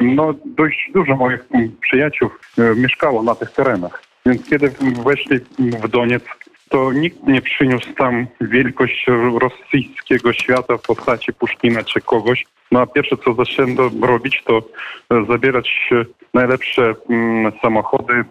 no, 0.00 0.34
dość 0.44 0.90
dużo 0.94 1.16
moich 1.16 1.44
przyjaciół 1.80 2.30
e, 2.58 2.74
mieszkało 2.74 3.22
na 3.22 3.34
tych 3.34 3.50
terenach. 3.50 4.02
Więc 4.26 4.50
kiedy 4.50 4.70
weszli 5.04 5.38
w 5.58 5.88
Donieck, 5.88 6.26
to 6.68 6.92
nikt 6.92 7.26
nie 7.26 7.42
przyniósł 7.42 7.92
tam 7.92 8.26
wielkość 8.40 9.06
rosyjskiego 9.38 10.32
świata 10.32 10.76
w 10.76 10.82
postaci 10.82 11.32
Puszkina 11.32 11.84
czy 11.84 12.00
kogoś. 12.00 12.46
No 12.72 12.80
a 12.80 12.86
pierwsze 12.86 13.16
co 13.16 13.34
zaczęto 13.34 13.90
robić 14.02 14.42
to 14.46 14.62
e, 15.10 15.24
zabierać 15.24 15.90
najlepsze 16.34 16.94
mm, 17.10 17.52
samochody, 17.62 18.14
e, 18.14 18.24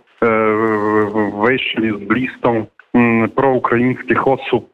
weszli 1.43 2.08
z 2.08 2.12
listą 2.12 2.65
proukraińskich 3.36 4.27
osób. 4.27 4.74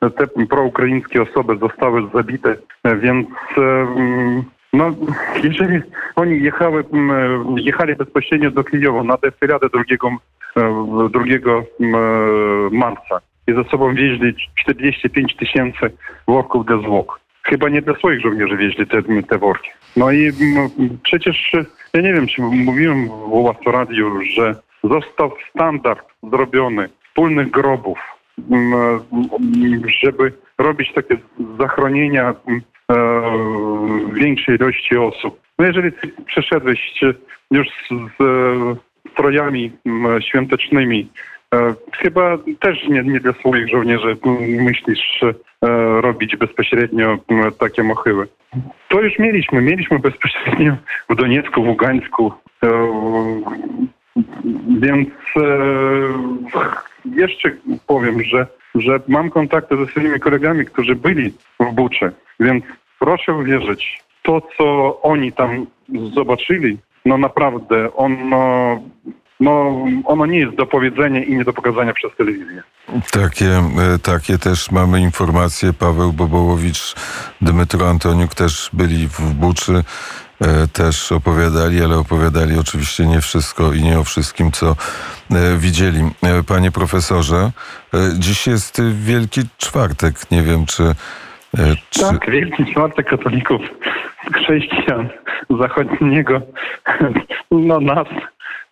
Te 0.00 0.46
proukraińskie 0.46 1.22
osoby 1.22 1.56
zostały 1.56 2.02
zabite, 2.14 2.56
więc 2.84 3.28
mm, 3.56 4.44
no, 4.72 4.90
jeżeli 5.42 5.80
oni 6.16 6.42
jechały, 6.42 6.84
mm, 6.92 7.58
jechali 7.58 7.96
bezpośrednio 7.96 8.50
do 8.50 8.64
Kijowa 8.64 9.02
na 9.02 9.16
defiliadę 9.16 9.66
2, 9.68 9.80
e, 10.56 11.08
2 11.08 11.62
m, 11.80 11.96
marca 12.72 13.20
i 13.48 13.54
ze 13.54 13.64
sobą 13.64 13.94
wieźli 13.94 14.34
45 14.58 15.36
tysięcy 15.36 15.90
worków 16.28 16.66
dla 16.66 16.78
zwłok. 16.78 17.20
Chyba 17.42 17.68
nie 17.68 17.82
dla 17.82 17.94
swoich 17.94 18.20
żołnierzy 18.20 18.56
wieźli 18.56 18.86
te, 18.86 19.02
te 19.28 19.38
worki. 19.38 19.70
No 19.96 20.10
i 20.10 20.26
mm, 20.26 20.98
przecież 21.02 21.52
ja 21.94 22.00
nie 22.00 22.12
wiem, 22.12 22.26
czy 22.26 22.42
mówiłem 22.42 23.08
w 23.66 23.70
radiu, 23.70 24.22
że 24.36 24.54
został 24.84 25.30
standard 25.50 26.06
zrobiony 26.30 26.88
wspólnych 27.12 27.50
grobów, 27.50 27.98
mm, 28.50 28.72
mm, 28.72 29.82
żeby 30.02 30.32
robić 30.58 30.92
takie 30.92 31.16
zachronienia 31.58 32.34
mm, 32.46 32.60
e, 32.92 32.94
większej 34.12 34.56
ilości 34.56 34.96
osób. 34.96 35.40
No 35.58 35.66
jeżeli 35.66 35.92
ty 35.92 36.12
przeszedłeś 36.26 37.00
już 37.50 37.68
z, 37.68 37.88
z 38.18 38.22
strojami 39.12 39.72
świątecznymi, 40.20 41.08
e, 41.54 41.74
chyba 41.96 42.38
też 42.60 42.88
nie, 42.88 43.02
nie 43.02 43.20
dla 43.20 43.32
swoich 43.32 43.68
żołnierzy 43.68 44.16
myślisz 44.46 45.22
e, 45.22 45.32
robić 46.00 46.36
bezpośrednio 46.36 47.18
takie 47.58 47.82
mochyły. 47.82 48.28
To 48.88 49.00
już 49.00 49.18
mieliśmy. 49.18 49.62
Mieliśmy 49.62 49.98
bezpośrednio 49.98 50.76
w 51.10 51.14
Doniecku, 51.14 51.62
w 51.62 51.68
Ługańsku. 51.68 52.32
Więc 54.80 55.08
e, 55.36 55.42
jeszcze 57.04 57.50
powiem, 57.86 58.22
że, 58.22 58.46
że 58.74 59.00
mam 59.08 59.30
kontakty 59.30 59.76
ze 59.76 59.86
swoimi 59.86 60.20
kolegami, 60.20 60.64
którzy 60.64 60.96
byli 60.96 61.32
w 61.60 61.72
Buczy, 61.74 62.12
więc 62.40 62.64
proszę 62.98 63.32
uwierzyć, 63.34 64.02
to 64.22 64.42
co 64.58 65.00
oni 65.02 65.32
tam 65.32 65.66
zobaczyli, 66.14 66.78
no 67.04 67.18
naprawdę, 67.18 67.94
ono, 67.94 68.82
no, 69.40 69.84
ono 70.04 70.26
nie 70.26 70.38
jest 70.38 70.54
do 70.54 70.66
powiedzenia 70.66 71.24
i 71.24 71.36
nie 71.36 71.44
do 71.44 71.52
pokazania 71.52 71.92
przez 71.92 72.16
telewizję. 72.16 72.62
Takie, 73.10 73.46
e, 73.46 73.98
takie 74.02 74.38
też 74.38 74.70
mamy 74.70 75.00
informacje. 75.00 75.72
Paweł 75.72 76.12
Bobołowicz, 76.12 76.94
Dmytro 77.40 77.88
Antoniuk 77.88 78.34
też 78.34 78.70
byli 78.72 79.08
w 79.08 79.34
Buczy, 79.34 79.84
też 80.72 81.12
opowiadali, 81.12 81.82
ale 81.84 81.98
opowiadali 81.98 82.58
oczywiście 82.58 83.06
nie 83.06 83.20
wszystko 83.20 83.72
i 83.72 83.82
nie 83.82 83.98
o 83.98 84.04
wszystkim, 84.04 84.50
co 84.52 84.76
e, 85.30 85.56
widzieli. 85.58 86.00
E, 86.22 86.42
Panie 86.42 86.70
profesorze, 86.70 87.50
e, 87.94 87.98
dziś 88.18 88.46
jest 88.46 88.82
Wielki 88.92 89.40
Czwartek. 89.58 90.30
Nie 90.30 90.42
wiem, 90.42 90.66
czy... 90.66 90.82
e, 91.58 91.74
czy... 91.90 92.00
Tak, 92.00 92.30
Wielki 92.30 92.72
Czwartek 92.72 93.06
katolików, 93.08 93.60
chrześcijan 94.34 95.08
zachodniego, 95.60 96.40
no 97.50 97.80
nas. 97.80 98.08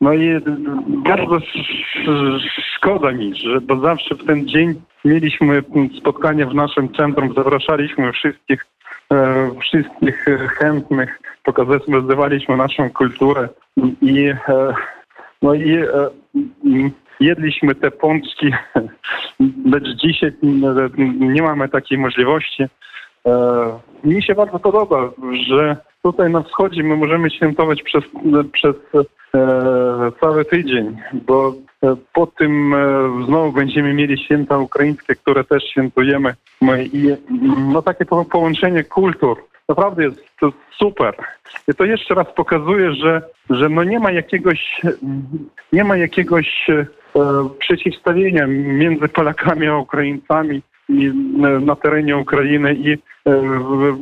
No 0.01 0.13
i 0.13 0.41
bardzo 0.87 1.37
sz- 1.37 2.43
szkoda 2.77 3.13
mi, 3.13 3.35
że 3.35 3.61
bo 3.61 3.81
zawsze 3.81 4.15
w 4.15 4.27
ten 4.27 4.49
dzień 4.49 4.81
mieliśmy 5.05 5.63
spotkanie 6.01 6.47
w 6.47 6.55
naszym 6.55 6.95
centrum, 6.95 7.35
zapraszaliśmy 7.37 8.13
wszystkich, 8.13 8.67
e, 9.13 9.51
wszystkich 9.61 10.29
e, 10.29 10.49
chętnych, 10.49 11.21
pokazywaliśmy 11.45 12.57
naszą 12.57 12.91
kulturę 12.91 13.49
i 14.03 14.29
e, 14.49 14.75
no 15.43 15.55
i 15.55 15.77
e, 15.77 15.87
jedliśmy 17.21 17.75
te 17.75 17.91
pączki, 17.91 18.51
lecz 19.73 19.89
dzisiaj 20.03 20.33
nie 21.19 21.43
mamy 21.43 21.69
takiej 21.69 21.99
możliwości. 21.99 22.63
E, 23.27 23.31
Mi 24.05 24.23
się 24.23 24.35
bardzo 24.35 24.59
podoba, 24.59 25.11
że 25.49 25.77
tutaj 26.03 26.31
na 26.31 26.43
wschodzie 26.43 26.83
my 26.83 26.97
możemy 26.97 27.31
świętować 27.31 27.83
przez, 27.83 28.05
przez 28.53 28.75
cały 30.21 30.45
tydzień, 30.45 30.97
bo 31.13 31.55
po 32.13 32.27
tym 32.27 32.75
znowu 33.27 33.53
będziemy 33.53 33.95
mieli 33.95 34.25
święta 34.25 34.59
ukraińskie, 34.59 35.15
które 35.15 35.45
też 35.45 35.65
świętujemy. 35.65 36.35
My, 36.61 36.85
I 36.85 37.17
no 37.73 37.83
takie 37.83 38.05
po- 38.05 38.25
połączenie 38.25 38.85
kultur 38.85 39.50
naprawdę 39.71 40.05
jest 40.05 40.21
to 40.41 40.53
super. 40.79 41.15
I 41.69 41.75
to 41.75 41.85
jeszcze 41.85 42.15
raz 42.15 42.27
pokazuje, 42.37 42.93
że, 42.93 43.23
że 43.51 43.69
no 43.69 43.85
nie 43.85 43.99
ma 43.99 44.11
jakiegoś 44.13 44.81
nie 45.73 45.85
ma 45.85 45.97
jakiegoś 45.97 46.71
e, 46.71 46.87
przeciwstawienia 47.59 48.47
między 48.47 49.09
Polakami 49.09 49.67
a 49.67 49.77
Ukraińcami 49.77 50.63
i, 50.89 51.07
e, 51.07 51.13
na 51.61 51.77
terenie 51.77 52.17
Ukrainy 52.17 52.75
i 52.75 52.93
e, 52.93 52.99
w- 53.27 53.99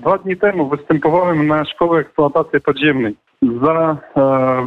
dwa 0.00 0.18
dni 0.18 0.36
temu 0.36 0.68
występowałem 0.68 1.46
na 1.46 1.64
szkołę 1.64 2.00
eksploatacji 2.00 2.60
podziemnej. 2.60 3.14
Za, 3.64 3.96
e, 4.16 4.20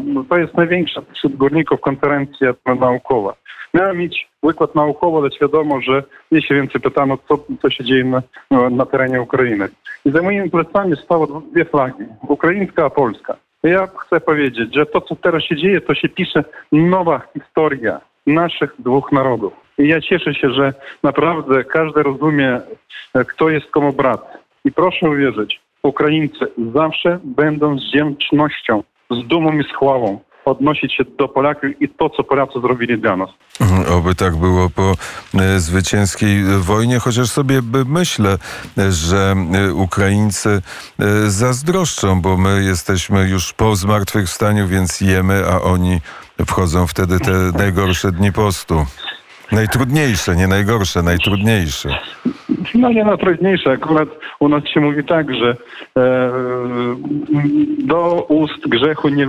no 0.05 0.23
to 0.29 0.37
jest 0.37 0.53
największa 0.57 1.01
wśród 1.13 1.35
górników 1.35 1.81
konferencja 1.81 2.53
naukowa. 2.79 3.33
Miałem 3.73 3.97
mieć 3.97 4.27
wykład 4.43 4.75
naukowy, 4.75 5.17
ale 5.17 5.29
wiadomo, 5.41 5.81
że 5.81 6.03
się 6.41 6.55
więcej 6.55 6.81
pytano, 6.81 7.17
co, 7.27 7.37
co 7.61 7.69
się 7.69 7.83
dzieje 7.83 8.03
na, 8.05 8.21
na 8.69 8.85
terenie 8.85 9.21
Ukrainy. 9.21 9.69
I 10.05 10.11
za 10.11 10.21
moimi 10.21 10.49
plecami 10.49 10.95
stało 10.95 11.41
dwie 11.51 11.65
flagi, 11.65 12.03
ukraińska 12.27 12.85
a 12.85 12.89
polska. 12.89 13.37
Ja 13.63 13.87
chcę 14.05 14.21
powiedzieć, 14.21 14.75
że 14.75 14.85
to, 14.85 15.01
co 15.01 15.15
teraz 15.15 15.43
się 15.43 15.55
dzieje, 15.55 15.81
to 15.81 15.95
się 15.95 16.09
pisze 16.09 16.43
nowa 16.71 17.21
historia 17.33 18.01
naszych 18.27 18.75
dwóch 18.79 19.11
narodów. 19.11 19.53
I 19.77 19.87
ja 19.87 20.01
cieszę 20.01 20.33
się, 20.33 20.49
że 20.49 20.73
naprawdę 21.03 21.63
każdy 21.63 22.03
rozumie, 22.03 22.61
e, 23.13 23.25
kto 23.25 23.49
jest 23.49 23.71
komu 23.71 23.93
brat. 23.93 24.37
I 24.65 24.71
proszę 24.71 25.09
uwierzyć, 25.09 25.61
Ukraińcy 25.83 26.47
zawsze 26.73 27.19
będą 27.23 27.79
z 27.79 27.87
wdzięcznością, 27.87 28.83
z 29.11 29.27
dumą 29.27 29.59
i 29.59 29.63
z 29.63 29.67
chwałą 29.67 30.19
odnosić 30.45 30.95
się 30.95 31.03
do 31.19 31.27
Polaków 31.27 31.69
i 31.81 31.89
to, 31.89 32.09
co 32.09 32.23
Polacy 32.23 32.61
zrobili 32.61 32.97
dla 32.97 33.17
nas. 33.17 33.29
Mhm, 33.61 33.93
Oby 33.93 34.15
tak 34.15 34.35
było 34.35 34.69
po 34.69 34.93
e, 35.39 35.59
zwycięskiej 35.59 36.43
wojnie, 36.59 36.99
chociaż 36.99 37.29
sobie 37.29 37.61
myślę, 37.85 38.37
że 38.89 39.35
e, 39.53 39.73
Ukraińcy 39.73 40.61
e, 40.99 41.29
zazdroszczą, 41.29 42.21
bo 42.21 42.37
my 42.37 42.63
jesteśmy 42.63 43.29
już 43.29 43.53
po 43.53 43.75
zmartwychwstaniu, 43.75 44.67
więc 44.67 45.01
jemy, 45.01 45.43
a 45.51 45.61
oni 45.61 46.01
wchodzą 46.45 46.87
wtedy 46.87 47.19
te 47.19 47.31
najgorsze 47.57 48.11
dni 48.11 48.31
postu. 48.31 48.85
Najtrudniejsze, 49.51 50.35
nie 50.35 50.47
najgorsze, 50.47 51.03
najtrudniejsze. 51.03 51.99
No 52.75 52.89
nie 52.89 53.03
najtrudniejsze. 53.03 53.71
Akurat 53.71 54.09
u 54.39 54.49
nas 54.49 54.63
się 54.65 54.79
mówi 54.79 55.03
tak, 55.03 55.35
że 55.35 55.55
e, 55.97 56.31
do 57.77 58.25
ust 58.29 58.67
grzechu 58.67 59.09
nie 59.09 59.27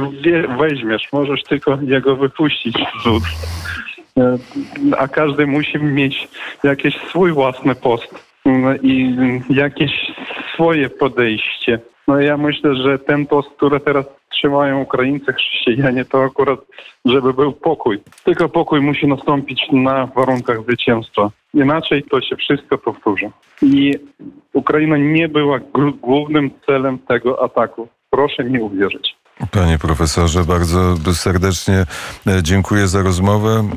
weźmiesz, 0.58 1.08
możesz 1.12 1.42
tylko 1.42 1.78
jego 1.82 2.16
wypuścić 2.16 2.78
z 3.04 3.06
ust. 3.06 3.26
E, 4.18 4.38
a 4.98 5.08
każdy 5.08 5.46
musi 5.46 5.78
mieć 5.78 6.28
jakiś 6.64 6.96
swój 7.08 7.32
własny 7.32 7.74
post 7.74 8.24
mm, 8.44 8.82
i 8.82 9.16
jakieś 9.50 10.12
swoje 10.54 10.90
podejście. 10.90 11.78
No 12.08 12.20
ja 12.20 12.36
myślę, 12.36 12.74
że 12.74 12.98
ten 12.98 13.26
post, 13.26 13.48
który 13.56 13.80
teraz 13.80 14.04
trzymają 14.30 14.80
Ukraińcy, 14.80 15.32
chrześcijanie, 15.38 16.04
to 16.04 16.24
akurat, 16.24 16.60
żeby 17.04 17.34
był 17.34 17.52
pokój. 17.52 18.00
Tylko 18.24 18.48
pokój 18.48 18.80
musi 18.80 19.06
nastąpić 19.06 19.62
na 19.72 20.06
warunkach 20.06 20.62
zwycięstwa. 20.62 21.30
Inaczej 21.54 22.02
to 22.10 22.20
się 22.20 22.36
wszystko 22.36 22.78
powtórzy. 22.78 23.30
I 23.62 23.92
Ukraina 24.52 24.96
nie 24.96 25.28
była 25.28 25.60
głównym 26.00 26.50
celem 26.66 26.98
tego 26.98 27.44
ataku. 27.44 27.88
Proszę 28.10 28.44
mi 28.44 28.60
uwierzyć. 28.60 29.16
Panie 29.50 29.78
profesorze, 29.78 30.44
bardzo 30.44 31.14
serdecznie 31.14 31.74
e, 32.26 32.42
dziękuję 32.42 32.88
za 32.88 33.02
rozmowę 33.02 33.68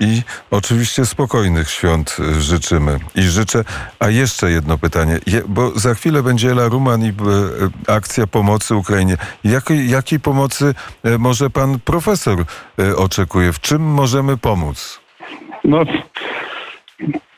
i 0.00 0.22
oczywiście 0.50 1.06
spokojnych 1.06 1.70
świąt 1.70 2.16
e, 2.20 2.40
życzymy. 2.40 2.98
I 3.14 3.22
życzę, 3.22 3.64
a 3.98 4.08
jeszcze 4.08 4.50
jedno 4.50 4.78
pytanie, 4.78 5.18
bo 5.48 5.70
za 5.70 5.94
chwilę 5.94 6.22
będzie 6.22 6.50
Ela 6.50 6.68
Ruman 6.68 7.02
i 7.02 7.08
e, 7.08 7.12
akcja 7.94 8.26
pomocy 8.26 8.74
Ukrainie. 8.74 9.16
Jakiej, 9.44 9.90
jakiej 9.90 10.20
pomocy 10.20 10.74
e, 11.04 11.18
może 11.18 11.50
pan 11.50 11.78
profesor 11.84 12.38
e, 12.78 12.96
oczekuje? 12.96 13.52
W 13.52 13.60
czym 13.60 13.82
możemy 13.82 14.36
pomóc? 14.36 15.00
No, 15.64 15.84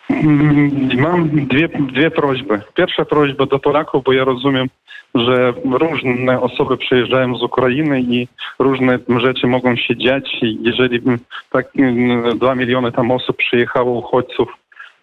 mm, 0.09 1.01
mam 1.01 1.47
dwie, 1.47 1.69
dwie 1.69 2.11
prośby. 2.11 2.61
Pierwsza 2.75 3.05
prośba 3.05 3.47
do 3.47 3.59
Polaków, 3.59 4.05
bo 4.05 4.13
ja 4.13 4.25
rozumiem, 4.25 4.69
że 5.15 5.53
różne 5.65 6.41
osoby 6.41 6.77
przyjeżdżają 6.77 7.37
z 7.37 7.43
Ukrainy 7.43 8.01
i 8.01 8.29
różne 8.59 8.99
rzeczy 9.19 9.47
mogą 9.47 9.77
się 9.77 9.97
dziać. 9.97 10.37
Jeżeli 10.61 11.01
tak 11.51 11.67
dwa 12.35 12.55
miliony 12.55 12.93
tam 12.93 13.11
osób 13.11 13.37
przyjechało, 13.37 13.99
uchodźców, 13.99 14.49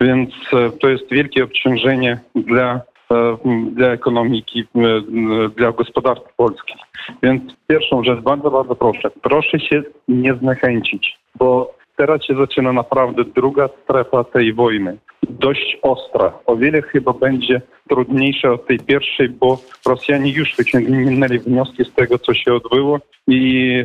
więc 0.02 0.30
e, 0.54 0.72
to 0.72 0.90
jest 0.90 1.12
wielkie 1.12 1.44
obciążenie 1.44 2.20
dla, 2.36 2.82
e, 3.12 3.38
dla 3.72 3.88
ekonomiki, 3.88 4.64
dla 5.58 5.72
gospodarki 5.72 6.30
polskiej. 6.38 6.78
Więc 7.24 7.44
pierwszą 7.68 8.04
rzecz, 8.04 8.20
bardzo, 8.20 8.52
bardzo 8.52 8.76
proszę, 8.76 9.12
proszę 9.22 9.60
się 9.60 9.84
nie 10.08 10.34
zniechęcić, 10.34 11.18
bo 11.36 11.81
teraz 12.02 12.24
się 12.24 12.36
zaczyna 12.36 12.74
naprawdę 12.74 13.24
druga 13.26 13.70
strefa 13.84 14.24
tej 14.24 14.54
wojny. 14.54 14.98
Dość 15.30 15.78
ostra. 15.82 16.34
O 16.46 16.56
wiele 16.56 16.82
chyba 16.82 17.14
będzie 17.14 17.62
trudniejsza 17.90 18.52
od 18.52 18.68
tej 18.68 18.80
pierwszej, 18.80 19.30
bo 19.30 19.58
Rosjanie 19.86 20.32
już 20.32 20.56
wyciągnęli 20.56 21.40
wnioski 21.40 21.86
z 21.86 21.94
tego, 21.94 22.20
co 22.20 22.34
się 22.34 22.54
odbyło 22.54 23.00
i, 23.28 23.84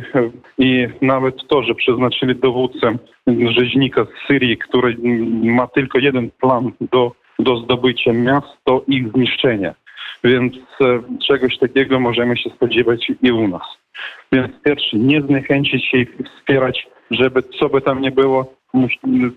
i 0.57 0.87
nawet 1.01 1.35
to, 1.47 1.63
że 1.63 1.75
przeznaczyli 1.75 2.35
dowódcę 2.35 2.97
rzeźnika 3.57 4.05
z 4.05 4.27
Syrii, 4.27 4.57
który 4.57 4.97
ma 5.43 5.67
tylko 5.67 5.99
jeden 5.99 6.31
plan 6.41 6.71
do, 6.81 7.11
do 7.39 7.57
zdobycia 7.57 8.13
miast, 8.13 8.47
to 8.63 8.83
ich 8.87 9.11
zniszczenie. 9.11 9.73
Więc 10.23 10.53
e, 10.81 10.99
czegoś 11.27 11.57
takiego 11.57 11.99
możemy 11.99 12.37
się 12.37 12.49
spodziewać 12.49 13.11
i 13.21 13.31
u 13.31 13.47
nas. 13.47 13.67
Więc 14.31 14.47
pierwszy, 14.63 14.97
nie 14.97 15.21
zniechęcić 15.21 15.85
się 15.85 15.97
i 15.97 16.07
wspierać, 16.23 16.87
żeby 17.11 17.43
co 17.59 17.69
by 17.69 17.81
tam 17.81 18.01
nie 18.01 18.11
było, 18.11 18.53
mus, 18.73 18.91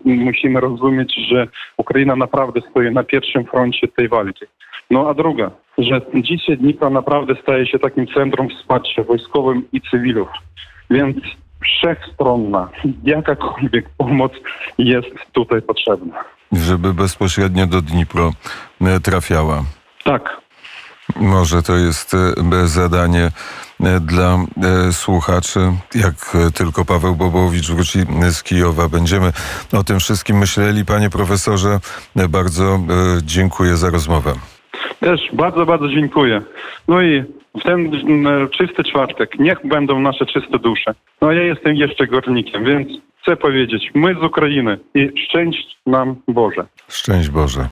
musimy 0.05 0.61
rozumieć, 0.61 1.15
że 1.29 1.49
Ukraina 1.77 2.17
naprawdę 2.17 2.61
stoi 2.71 2.93
na 2.93 3.05
pierwszym 3.05 3.45
froncie 3.45 3.89
tej 3.89 4.09
walki. 4.09 4.45
No 4.91 5.09
a 5.09 5.15
druga, 5.15 5.51
że 5.79 6.01
dzisiaj 6.15 6.59
Dnipro 6.59 6.91
naprawdę 6.91 7.35
staje 7.43 7.67
się 7.67 7.79
takim 7.79 8.07
centrum 8.07 8.49
wsparcia 8.49 9.03
wojskowym 9.03 9.63
i 9.73 9.81
cywilów. 9.81 10.29
Więc 10.91 11.17
wszechstronna, 11.63 12.69
jakakolwiek 13.05 13.89
pomoc 13.99 14.33
jest 14.79 15.09
tutaj 15.33 15.63
potrzebna. 15.63 16.25
Żeby 16.53 16.95
bezpośrednio 16.95 17.67
do 17.67 17.83
Dnipro 17.83 18.33
e, 18.81 19.01
trafiała. 19.01 19.63
Tak, 20.05 20.41
Może 21.17 21.63
to 21.63 21.77
jest 21.77 22.15
e, 22.15 22.69
zadanie 22.69 23.31
dla 24.01 24.39
e, 24.63 24.93
słuchaczy. 24.93 25.61
Jak 25.95 26.15
e, 26.35 26.51
tylko 26.51 26.85
Paweł 26.85 27.17
Bobowicz 27.17 27.71
wróci 27.71 27.99
z 28.31 28.43
Kijowa, 28.43 28.89
będziemy 28.89 29.33
o 29.73 29.85
tym 29.85 30.01
wszystkim 30.01 30.39
myśleli. 30.39 30.85
Panie 30.85 31.11
profesorze, 31.11 31.79
e, 32.17 32.29
bardzo 32.29 32.75
e, 32.75 32.79
dziękuję 33.23 33.77
za 33.77 33.91
rozmowę. 33.91 34.33
Też 35.01 35.21
bardzo, 35.33 35.67
bardzo 35.67 35.89
dziękuję. 35.89 36.43
No 36.89 37.03
i 37.03 37.25
w 37.61 37.63
ten 37.63 37.91
czysty 38.51 38.85
czwartek 38.85 39.39
niech 39.39 39.59
będą 39.65 40.01
nasze 40.01 40.27
czyste 40.27 40.59
dusze. 40.59 40.95
No 41.21 41.33
ja 41.33 41.43
jestem 41.43 41.77
jeszcze 41.77 42.07
górnikiem, 42.07 42.65
więc 42.65 42.89
chcę 43.23 43.37
powiedzieć, 43.37 43.91
my 43.95 44.15
z 44.15 44.25
Ukrainy 44.25 44.79
i 44.95 45.13
szczęść 45.27 45.77
nam 45.87 46.17
Boże. 46.29 46.67
Szczęść 46.89 47.29
Boże. 47.29 47.69